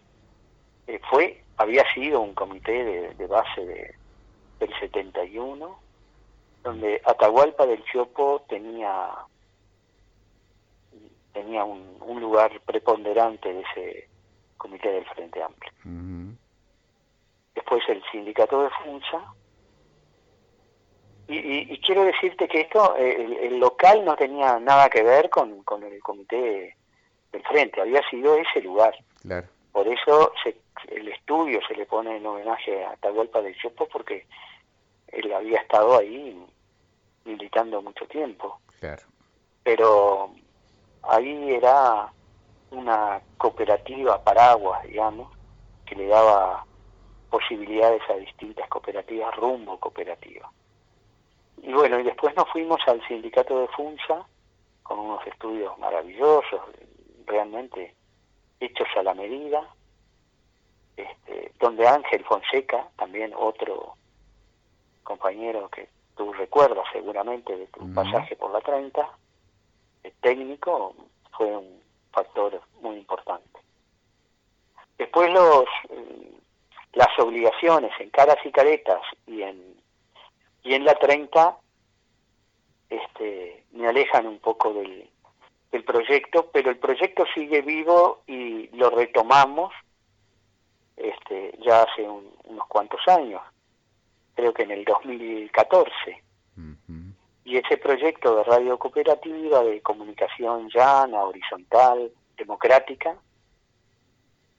[0.86, 3.94] eh, fue había sido un comité de, base de,
[4.60, 5.78] del 71,
[6.62, 9.10] donde Atahualpa del Chopo tenía
[11.36, 14.08] tenía un, un lugar preponderante de ese
[14.56, 15.70] comité del Frente Amplio.
[17.54, 19.34] Después el sindicato de Funza.
[21.28, 26.00] Y, quiero decirte que esto, el, local no tenía nada que ver con, con el
[26.00, 26.76] comité
[27.32, 28.94] del Frente, había sido ese lugar.
[29.20, 29.48] Claro.
[29.72, 30.56] Por eso se,
[30.88, 34.26] el estudio se le pone en homenaje a Atahualpa del Chopo porque
[35.08, 36.40] él había estado ahí
[37.24, 38.60] militando mucho tiempo.
[38.78, 39.02] Claro.
[39.64, 40.30] Pero
[41.08, 42.12] ahí era
[42.70, 45.30] una cooperativa paraguas, digamos,
[45.84, 46.64] que le daba
[47.30, 50.50] posibilidades a distintas cooperativas rumbo cooperativa.
[51.62, 54.26] Y bueno, y después nos fuimos al sindicato de FUNSA
[54.82, 56.60] con unos estudios maravillosos,
[57.26, 57.94] realmente
[58.60, 59.68] hechos a la medida,
[60.96, 63.94] este, donde Ángel Fonseca, también otro
[65.02, 69.25] compañero que tú recuerdas seguramente de tu pasaje por la 30, el
[70.20, 70.94] técnico,
[71.36, 71.80] fue un
[72.12, 73.60] factor muy importante.
[74.98, 76.32] Después los eh,
[76.94, 79.76] las obligaciones en caras y caretas y en
[80.62, 81.56] y en la 30
[82.90, 85.08] este, me alejan un poco del,
[85.84, 89.72] proyecto, pero el proyecto sigue vivo y lo retomamos
[90.96, 93.42] este, ya hace unos cuantos años,
[94.34, 96.22] creo que en el 2014.
[97.46, 103.16] Y ese proyecto de radio cooperativa, de comunicación llana, horizontal, democrática,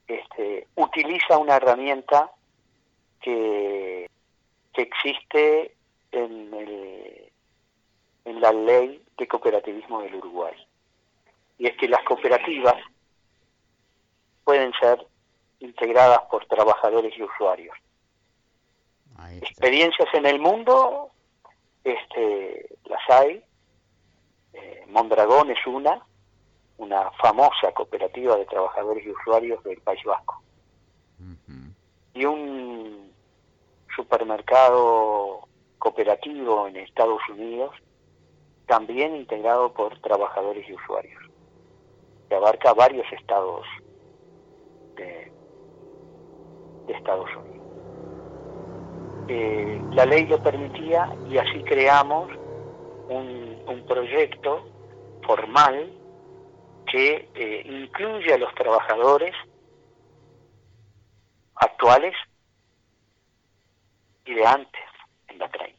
[0.07, 2.31] este, utiliza una herramienta
[3.21, 4.09] que,
[4.73, 5.75] que existe
[6.13, 7.29] en, el,
[8.23, 10.55] en la ley de cooperativismo del Uruguay.
[11.57, 12.81] Y es que las cooperativas
[14.45, 15.05] pueden ser
[15.59, 17.75] integradas por trabajadores y usuarios.
[19.41, 21.11] Experiencias en el mundo,
[21.87, 23.43] este, las hay.
[24.53, 26.05] Eh, Mondragón es una,
[26.77, 30.41] una famosa cooperativa de trabajadores y usuarios del País Vasco.
[32.13, 33.11] Y un
[33.95, 37.75] supermercado cooperativo en Estados Unidos,
[38.65, 41.23] también integrado por trabajadores y usuarios,
[42.27, 43.65] que abarca varios estados
[44.95, 45.31] de,
[46.87, 47.56] Estados Unidos.
[49.29, 52.29] Eh, la ley lo permitía y así creamos
[53.09, 54.65] un, un proyecto
[55.25, 55.91] formal
[56.87, 59.35] que eh, incluye a los trabajadores
[61.55, 62.15] actuales
[64.25, 64.81] y de antes,
[65.27, 65.77] en la 30.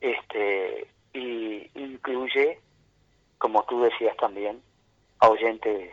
[0.00, 2.60] Este, y incluye,
[3.38, 4.62] como tú decías también,
[5.20, 5.90] a oyentes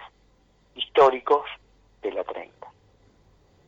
[0.76, 1.46] históricos
[2.02, 2.65] de la 30.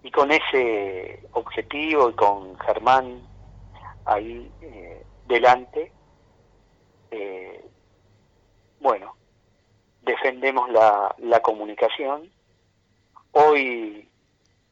[0.04, 3.22] Y con ese objetivo y con Germán
[4.06, 5.92] ahí eh, delante,
[7.12, 7.66] eh,
[8.80, 9.16] bueno,
[10.02, 12.30] defendemos la, comunicación.
[13.32, 14.10] Hoy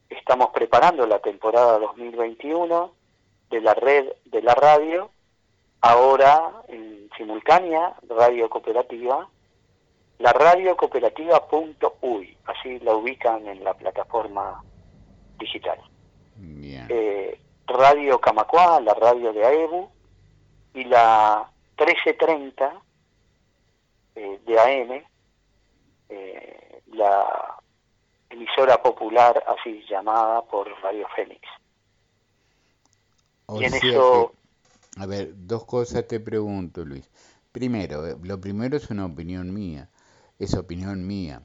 [0.10, 2.94] estamos preparando la temporada 2021
[3.50, 5.12] de la red de la radio,
[5.82, 9.30] ahora en simultánea, radio cooperativa,
[10.20, 10.76] la radio
[12.46, 14.64] así la ubican en la plataforma
[15.38, 15.80] digital.
[16.90, 19.90] Eh, radio Camacuá, la radio de AEBU,
[20.74, 22.82] y la 1330
[24.16, 25.04] eh, de AM,
[26.10, 27.58] eh, la
[28.30, 31.42] emisora popular así llamada por Radio Fénix.
[33.50, 34.34] y en eso...
[34.98, 37.10] a ver, dos cosas te pregunto, Luis.
[37.52, 39.90] Primero, lo primero es una opinión mía,
[40.40, 41.42] es opinión mía.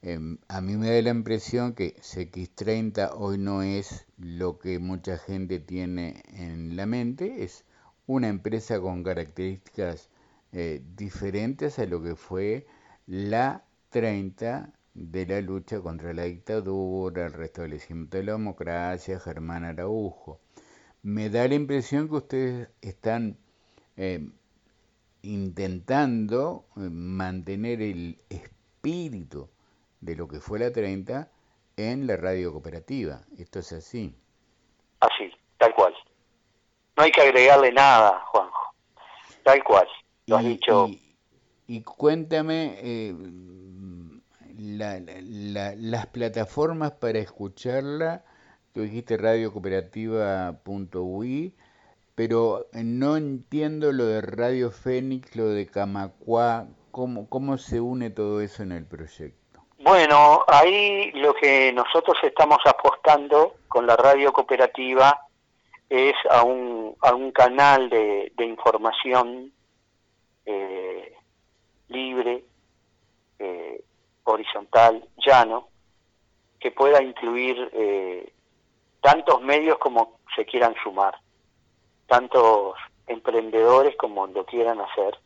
[0.00, 5.18] Em, a mí me da la impresión que CX30 hoy no es lo que mucha
[5.18, 7.64] gente tiene en la mente, es
[8.06, 10.08] una empresa con características
[10.52, 12.66] eh, diferentes a lo que fue
[13.06, 20.40] la 30 de la lucha contra la dictadura, el restablecimiento de la democracia, Germán Araujo.
[21.02, 23.36] Me da la impresión que ustedes están
[23.96, 24.28] eh,
[25.22, 29.48] intentando eh, mantener el espíritu
[30.00, 31.30] de lo que fue la 30
[31.76, 33.22] en la radio cooperativa.
[33.38, 34.14] Esto es así.
[35.00, 35.94] Así, tal cual.
[36.96, 38.74] No hay que agregarle nada, Juanjo.
[39.44, 39.86] Tal cual.
[40.26, 40.88] Lo has dicho.
[41.66, 43.14] Y, cuéntame, eh,
[44.58, 45.00] la,
[45.76, 48.24] las plataformas para escucharla,
[48.72, 51.54] tú dijiste radiocooperativa.ui,
[52.14, 58.40] pero no entiendo lo de Radio Fénix, lo de Camacuá, ¿cómo, cómo se une todo
[58.40, 59.37] eso en el proyecto.
[59.88, 65.18] Bueno, ahí lo que nosotros estamos apostando con la radio cooperativa
[65.88, 69.50] es a un, a un canal de, de información
[70.44, 71.16] eh,
[71.88, 72.44] libre,
[73.38, 73.82] eh,
[74.24, 75.68] horizontal, llano,
[76.60, 78.30] que pueda incluir eh,
[79.00, 81.18] tantos medios como se quieran sumar,
[82.06, 82.74] tantos
[83.06, 85.18] emprendedores como lo quieran hacer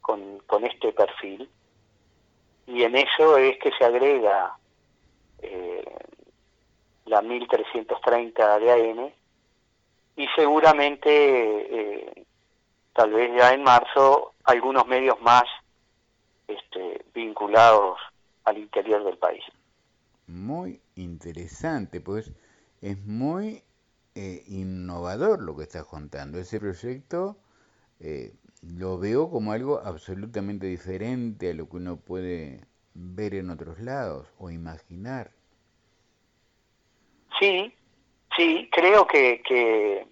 [0.00, 1.50] con, con este perfil.
[2.66, 4.56] Y en eso es que se agrega
[5.40, 5.84] eh,
[7.06, 9.12] la 1330 de AM,
[10.16, 12.26] y seguramente, eh,
[12.92, 15.44] tal vez ya en marzo, algunos medios más
[16.46, 17.98] este, vinculados
[18.44, 19.42] al interior del país.
[20.26, 22.32] Muy interesante, pues
[22.80, 23.62] es muy
[24.14, 26.38] eh, innovador lo que estás contando.
[26.38, 27.36] Ese proyecto
[28.00, 28.32] eh,
[28.62, 34.26] lo veo como algo absolutamente diferente a lo que uno puede ver en otros lados
[34.38, 35.30] o imaginar.
[37.40, 37.74] Sí,
[38.36, 40.06] sí, creo que, que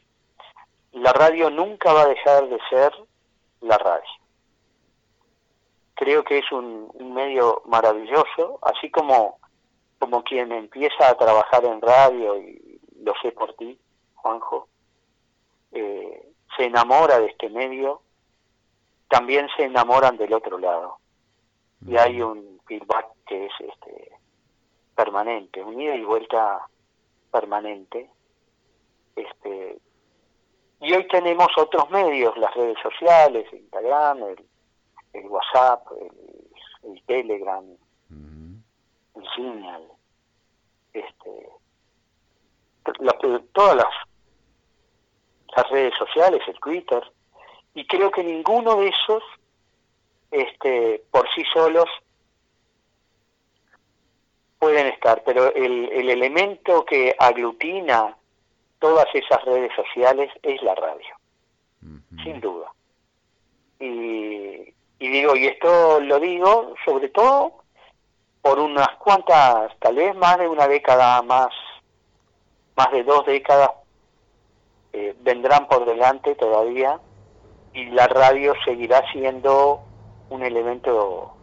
[0.93, 2.93] la radio nunca va a dejar de ser
[3.61, 4.09] la radio.
[5.95, 9.39] Creo que es un, medio maravilloso, así como,
[9.99, 13.79] como quien empieza a trabajar en radio, y lo sé por ti,
[14.15, 14.69] Juanjo,
[15.73, 16.27] eh,
[16.57, 18.01] se enamora de este medio,
[19.11, 20.99] también se enamoran del otro lado.
[21.85, 24.13] Y hay un feedback que es este
[24.95, 26.61] permanente, un ida y vuelta
[27.33, 28.09] permanente.
[29.17, 29.79] Este,
[30.81, 34.23] y hoy tenemos otros medios, las redes sociales, Instagram,
[35.13, 35.87] el, WhatsApp,
[36.85, 37.65] el, Telegram,
[38.09, 39.83] el Signal,
[40.93, 41.49] este,
[43.53, 43.87] todas las
[45.57, 47.03] las redes sociales, el Twitter,
[47.75, 49.23] y creo que ninguno de esos,
[50.31, 51.89] este, por sí solos,
[54.59, 58.17] pueden estar, pero el, el elemento que aglutina
[58.79, 61.17] todas esas redes sociales es la radio,
[62.23, 62.71] sin duda.
[63.79, 67.63] Y, y digo, y esto lo digo sobre todo
[68.43, 71.49] por unas cuantas, tal vez más de una década más,
[72.77, 73.71] más de dos décadas
[74.93, 77.01] eh, vendrán por delante todavía
[77.73, 79.83] y la radio seguirá siendo
[80.29, 81.35] un elemento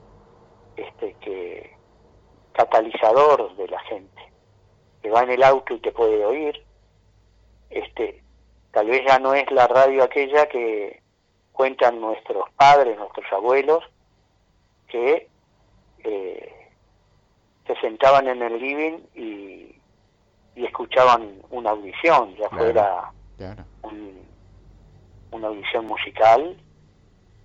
[0.76, 1.76] este que
[2.54, 4.22] catalizador de la gente
[5.02, 6.64] que va en el auto y te puede oír.
[7.70, 8.24] Este
[8.72, 11.02] tal vez ya no es la radio aquella que
[11.52, 13.84] cuentan nuestros padres nuestros abuelos
[14.88, 15.28] que
[16.04, 16.70] eh,
[17.66, 19.76] se sentaban en el living y,
[20.56, 23.12] y escuchaban una audición ya fuera
[25.32, 26.58] una audición musical,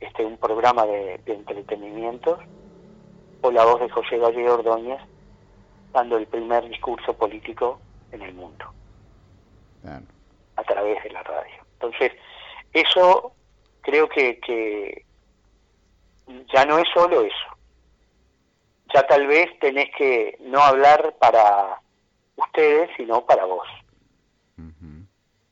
[0.01, 2.39] este, un programa de, entretenimiento,
[3.41, 5.01] o la voz de José Valle Ordóñez
[5.93, 7.81] dando el primer discurso político
[8.13, 8.65] en el mundo,
[10.57, 11.65] a través de la radio.
[11.75, 12.13] Entonces,
[12.73, 13.33] eso
[13.83, 15.05] creo que, que
[16.55, 17.35] ya no es solo eso.
[18.95, 21.81] Ya tal vez tenés que no hablar para
[22.37, 23.67] ustedes, sino para vos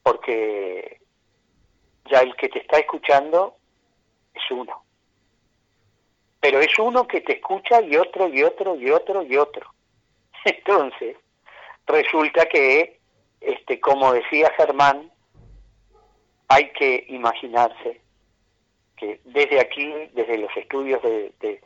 [0.03, 0.99] porque
[2.11, 3.56] ya el que te está escuchando
[4.34, 4.82] es uno.
[6.40, 9.72] Pero es uno que te escucha y otro y otro y otro y otro.
[10.44, 11.16] Entonces,
[11.86, 12.98] resulta que,
[13.40, 15.11] este, como decía Germán,
[16.48, 18.00] hay que imaginarse
[18.96, 21.61] que desde aquí, desde los estudios de, de,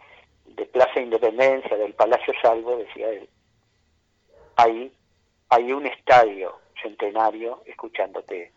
[0.66, 3.28] Plaza Independencia, del Palacio Salvo, decía él,
[4.56, 4.92] hay,
[5.48, 8.52] hay un estadio centenario escuchándote.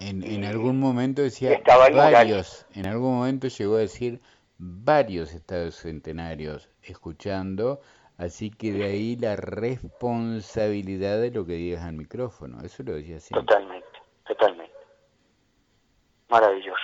[0.00, 4.20] En, en algún momento decía varios, en algún momento llegó a decir
[4.56, 7.80] varios estados centenarios escuchando,
[8.16, 13.18] así que de ahí la responsabilidad de lo que digas al micrófono, eso lo decía
[13.18, 13.34] así.
[13.34, 13.86] Totalmente,
[14.26, 14.72] totalmente.
[16.30, 16.80] Maravilloso.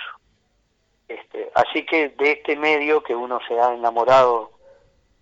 [1.07, 4.51] Este, así que de este medio que uno se ha enamorado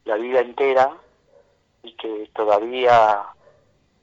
[0.03, 0.97] la vida entera
[1.83, 3.23] y que todavía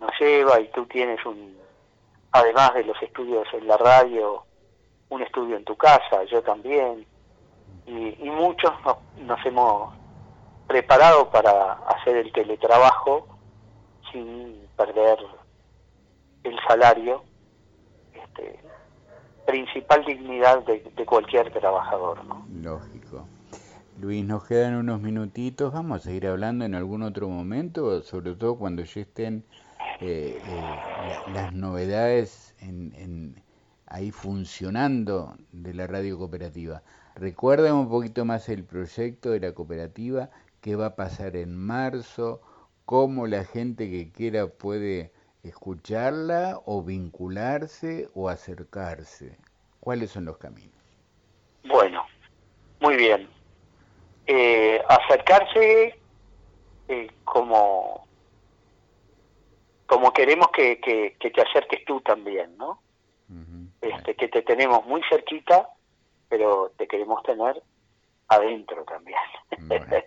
[0.01, 1.62] nos lleva y tú tienes un,
[2.33, 4.45] además de los estudios en la radio,
[5.11, 7.07] un estudio en tu casa, yo también,
[7.87, 8.73] y, muchos
[9.19, 9.93] nos, hemos
[10.67, 13.27] preparado para hacer el teletrabajo
[14.11, 15.19] sin perder
[16.45, 17.23] el salario,
[18.15, 18.59] este,
[19.47, 22.25] principal dignidad de, cualquier trabajador.
[22.25, 22.47] ¿no?
[22.63, 23.27] Lógico.
[24.01, 28.57] Luis, nos quedan unos minutitos, vamos a seguir hablando en algún otro momento, sobre todo
[28.57, 29.45] cuando ya estén
[30.01, 33.43] eh, eh, las novedades en,
[33.87, 36.83] ahí funcionando de la radio cooperativa.
[37.15, 40.31] Recuerden un poquito más el proyecto de la cooperativa,
[40.61, 42.41] qué va a pasar en marzo,
[42.85, 45.13] cómo la gente que quiera puede
[45.43, 49.37] escucharla o vincularse o acercarse.
[49.81, 50.73] ¿Cuáles son los caminos?
[51.65, 52.05] Bueno,
[52.81, 53.29] muy bien.
[54.27, 55.99] Eh, acercarse
[57.25, 58.02] como
[59.93, 62.81] como queremos que, que, te acerques tú también, ¿no?
[63.83, 65.69] este, que te tenemos muy cerquita,
[66.31, 67.63] pero te queremos tener
[68.29, 69.19] adentro también.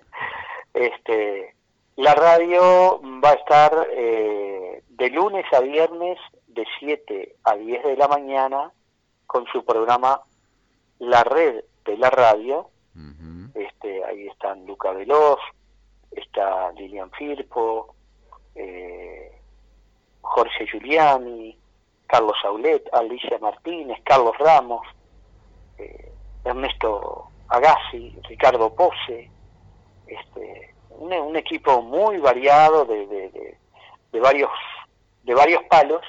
[0.74, 1.54] este,
[1.98, 6.18] la radio va a estar eh, de lunes a viernes
[6.48, 8.72] de 7 a 10 de la mañana
[9.28, 10.22] con su programa
[10.98, 12.72] La Red de la Radio.
[13.54, 15.40] este, ahí están Luca Veloz,
[16.10, 17.94] está Lilian Firpo,
[18.56, 19.35] eh,
[20.26, 21.57] Jorge Giuliani,
[22.07, 24.86] Carlos Aulet, Alicia Martínez, Carlos Ramos,
[25.78, 26.11] eh,
[26.43, 29.30] Ernesto Agassi, Ricardo Pose,
[30.07, 34.51] este, un, equipo muy variado de, de, varios
[35.23, 36.01] de varios palos,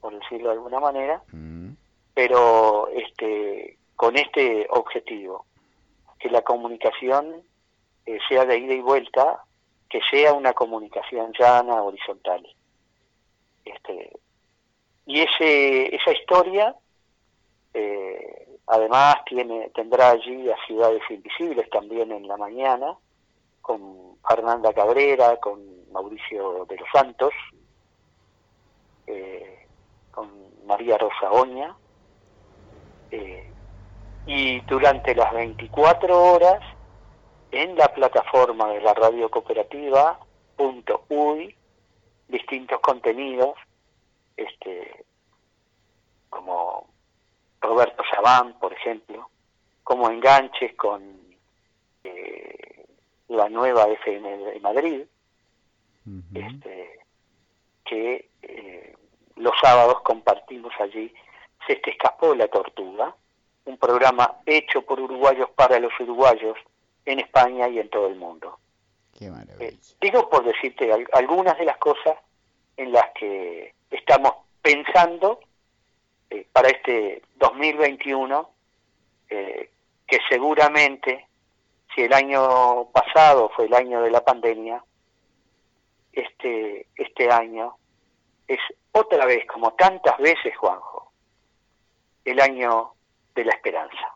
[0.00, 1.70] por decirlo de alguna manera, mm.
[2.14, 5.46] pero este con este objetivo,
[6.18, 7.42] que la comunicación
[8.06, 9.44] eh, sea de ida y vuelta,
[9.88, 12.42] que sea una comunicación llana, horizontal.
[13.64, 14.12] Este,
[15.06, 16.74] y ese, esa historia
[17.74, 22.96] eh, además tiene tendrá allí a Ciudades Invisibles también en la mañana,
[23.60, 27.32] con Fernanda Cabrera, con Mauricio de los Santos,
[29.06, 29.66] eh,
[30.10, 30.30] con
[30.66, 31.76] María Rosa Oña,
[33.10, 33.50] eh,
[34.26, 36.60] y durante las 24 horas
[37.50, 40.18] en la plataforma de la radio cooperativa
[41.08, 41.56] .uy,
[42.32, 43.54] distintos contenidos
[44.36, 45.04] este
[46.30, 46.88] como
[47.60, 49.28] Roberto Sabán, por ejemplo,
[49.84, 51.02] como enganches con
[52.02, 52.86] eh,
[53.28, 55.02] la nueva FM de Madrid,
[56.34, 57.00] este,
[57.84, 58.96] que eh,
[59.36, 61.14] los sábados compartimos allí
[61.66, 63.14] Se te escapó la tortuga,
[63.66, 66.56] un programa hecho por uruguayos para los uruguayos
[67.04, 68.58] en España y en todo el mundo.
[69.18, 69.70] Qué maravilla.
[69.70, 72.16] Eh, digo por decirte algunas de las cosas
[72.76, 75.40] en las que estamos pensando
[76.30, 78.50] eh, para este 2021,
[79.28, 79.70] eh,
[80.06, 81.26] que seguramente,
[81.94, 84.82] si el año pasado fue el año de la pandemia,
[86.12, 87.76] este, este año
[88.46, 88.60] es
[88.92, 91.12] otra vez, como tantas veces, Juanjo,
[92.24, 92.92] el año
[93.34, 94.14] de la esperanza.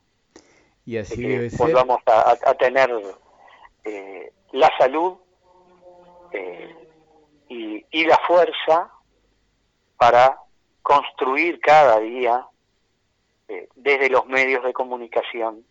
[0.84, 1.58] Y así debe ser.
[1.58, 2.90] Volvamos a, tener
[3.84, 5.18] eh, la salud
[7.48, 8.90] y, y la fuerza
[9.96, 10.38] para
[10.82, 12.46] construir cada día
[13.48, 15.64] eh, desde los medios de comunicación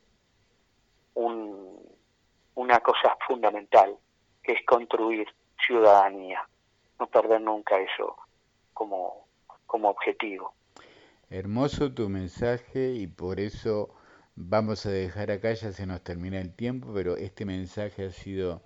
[2.55, 3.95] una cosa fundamental,
[4.43, 5.27] que es construir
[5.65, 6.47] ciudadanía,
[6.99, 8.15] no perder nunca eso
[8.73, 9.27] como,
[9.65, 10.53] como objetivo.
[11.29, 13.93] Hermoso tu mensaje y por eso
[14.35, 18.61] vamos a dejar acá, ya se nos termina el tiempo, pero este mensaje ha sido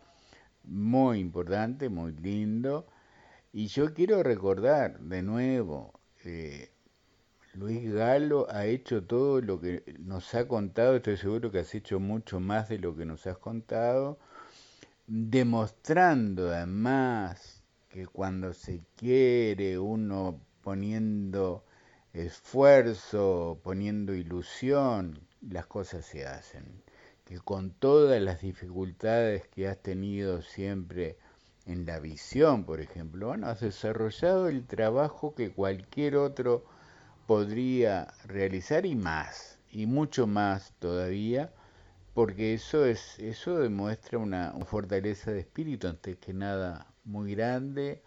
[0.69, 2.87] muy importante, muy lindo.
[3.51, 6.71] Y yo quiero recordar de nuevo, eh,
[7.55, 11.99] Luis Galo ha hecho todo lo que nos ha contado, estoy seguro que has hecho
[11.99, 14.19] mucho más de lo que nos has contado,
[15.07, 21.65] demostrando además que cuando se quiere uno poniendo
[22.13, 26.83] esfuerzo, poniendo ilusión, las cosas se hacen.
[27.29, 31.15] Que con todas las dificultades que has tenido siempre
[31.67, 36.65] en la visión, por ejemplo, has desarrollado el trabajo que cualquier otro
[37.27, 41.53] podría realizar y más, y mucho más todavía,
[42.15, 48.01] porque eso es eso demuestra una, fortaleza de espíritu antes que nada muy grande,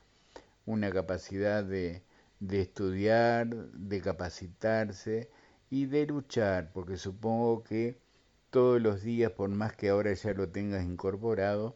[0.67, 2.03] una capacidad de,
[2.41, 5.31] de estudiar, de capacitarse
[5.71, 8.02] y de luchar, porque supongo que
[8.53, 11.75] todos los días, por más que ahora ya lo tengas incorporado,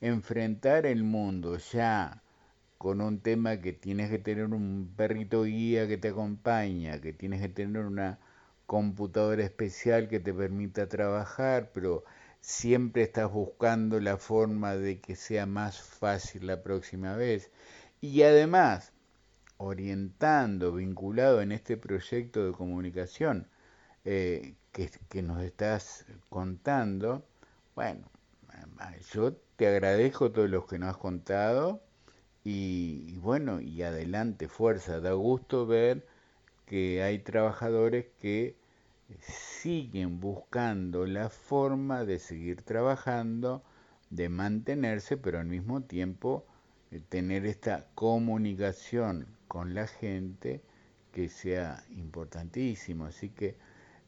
[0.00, 2.22] enfrentar el mundo ya
[2.78, 7.40] con un tema que tienes que tener un perrito guía que te acompaña, que tienes
[7.42, 8.20] que tener una
[8.66, 12.04] computadora especial que te permita trabajar, pero
[12.40, 17.50] siempre estás buscando la forma de que sea más fácil la próxima vez.
[18.00, 18.92] Y además,
[19.56, 23.48] orientando, vinculado en este proyecto de comunicación
[24.04, 27.24] eh, que, nos estás contando,
[27.74, 28.02] bueno,
[29.12, 31.82] yo te agradezco todo lo que nos has contado
[32.44, 35.00] y, bueno, y adelante, fuerza.
[35.00, 36.06] Da gusto ver
[36.66, 38.56] que hay trabajadores que
[39.20, 43.62] siguen buscando la forma de seguir trabajando,
[44.10, 46.44] de mantenerse, pero al mismo tiempo
[46.90, 50.62] eh, tener esta comunicación con la gente
[51.12, 53.04] que sea importantísimo.
[53.04, 53.56] Así que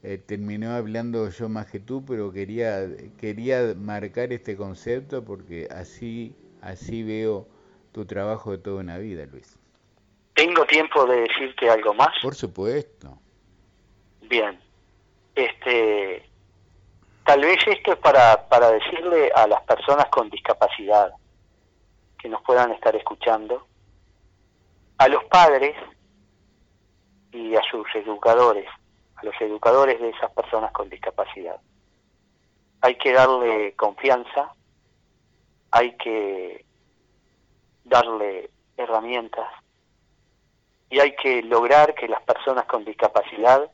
[0.04, 2.86] eh, terminé hablando yo más que tú, pero quería,
[3.18, 7.48] quería marcar este concepto porque así, así veo
[7.92, 9.58] tu trabajo de toda una vida, Luis.
[10.34, 12.10] ¿Tengo tiempo de decirte algo más?
[12.20, 13.16] Por supuesto.
[14.28, 14.60] Bien.
[15.34, 16.28] Este,
[17.24, 21.14] tal vez esto es para, para decirle a las personas con discapacidad
[22.18, 23.66] que nos puedan estar escuchando,
[24.98, 25.74] a los padres
[27.32, 28.66] y a sus educadores,
[29.24, 31.60] los educadores de esas personas con discapacidad.
[32.80, 34.52] Hay que darle confianza,
[35.70, 36.64] hay que
[37.84, 39.48] darle herramientas
[40.90, 43.70] y hay que lograr que las personas con discapacidad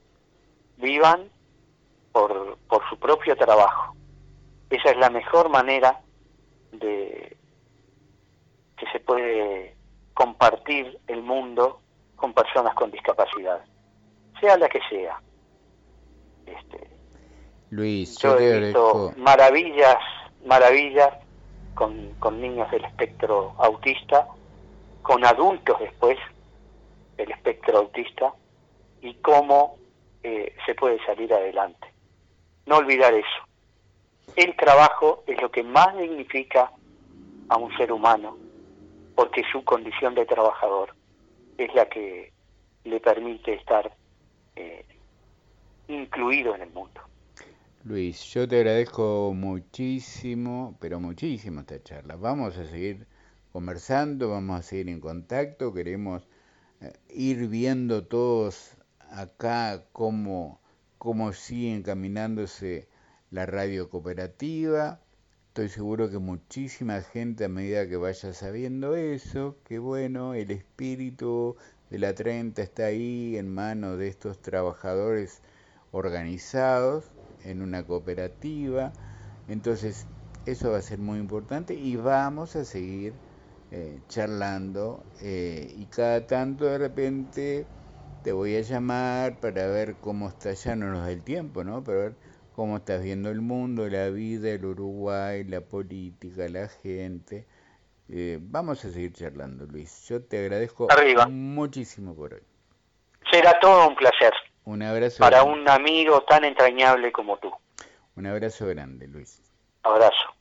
[0.76, 1.28] vivan
[2.12, 3.94] por, por su propio trabajo.
[4.70, 6.00] Esa es la mejor manera
[6.72, 7.36] de
[8.76, 9.76] que se puede
[10.14, 11.80] compartir el mundo
[12.16, 13.64] con personas con discapacidad,
[14.40, 15.20] sea la que sea.
[16.58, 16.90] Este,
[17.70, 19.96] Luis, yo, he visto maravillas,
[20.44, 21.10] maravillas
[21.74, 24.26] con, con niños del espectro autista,
[25.02, 26.18] con adultos después
[27.16, 28.32] del espectro autista,
[29.02, 29.76] y cómo
[30.22, 31.86] eh, se puede salir adelante.
[32.66, 33.28] No olvidar eso.
[34.36, 36.70] El trabajo es lo que más dignifica
[37.48, 38.36] a un ser humano,
[39.14, 40.94] porque su condición de trabajador
[41.58, 42.32] es la que
[42.84, 43.92] le permite estar
[44.56, 44.84] eh,
[45.92, 47.00] incluido en el mundo.
[47.84, 52.16] Luis, yo te agradezco muchísimo, pero muchísimo esta charla.
[52.16, 53.06] Vamos a seguir
[53.52, 56.28] conversando, vamos a seguir en contacto, queremos
[56.82, 58.76] eh, ir viendo todos
[59.10, 60.60] acá cómo,
[60.98, 62.86] cómo sigue encaminándose
[63.30, 65.00] la radio cooperativa.
[65.48, 71.56] Estoy seguro que muchísima gente a medida que vaya sabiendo eso, que bueno, el espíritu
[71.90, 75.42] de la 30 está ahí en manos de estos trabajadores
[75.92, 77.10] organizados
[77.44, 78.92] en una cooperativa.
[79.48, 80.06] Entonces,
[80.46, 83.12] eso va a ser muy importante y vamos a seguir
[83.72, 87.66] eh, charlando eh, y cada tanto de repente
[88.24, 91.82] te voy a llamar para ver cómo está, ya no nos da el tiempo, ¿no?
[91.82, 92.14] Para ver
[92.54, 97.46] cómo estás viendo el mundo, la vida, el Uruguay, la política, la gente.
[98.08, 100.06] Eh, vamos a seguir charlando, Luis.
[100.08, 100.88] Yo te agradezco
[101.30, 102.42] muchísimo por hoy.
[103.30, 104.32] Será todo un placer.
[104.64, 105.18] Un abrazo.
[105.18, 107.50] Para un amigo tan entrañable como tú.
[108.16, 109.40] Un abrazo grande, Luis.
[109.82, 110.34] Abrazo.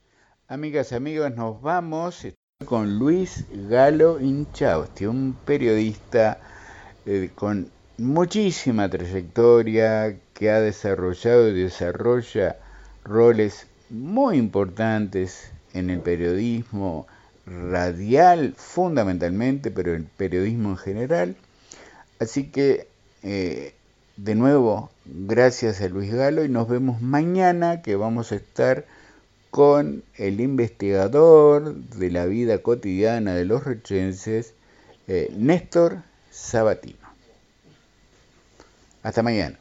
[0.48, 2.28] Amigas, amigos, nos vamos
[2.66, 6.40] con Luis Galo Inchausti, un periodista
[7.06, 12.58] eh, con muchísima trayectoria que ha desarrollado y desarrolla
[13.04, 17.08] roles muy importantes en el periodismo
[17.46, 21.36] radial fundamentalmente, pero el periodismo en general.
[22.20, 22.88] Así que,
[23.24, 23.74] eh,
[24.24, 28.86] de nuevo, gracias a Luis Galo y nos vemos mañana que vamos a estar
[29.50, 34.56] con el investigador de la vida cotidiana de los rechenses,
[35.08, 37.08] eh, Néstor Sabatino.
[39.02, 39.58] Hasta mañana.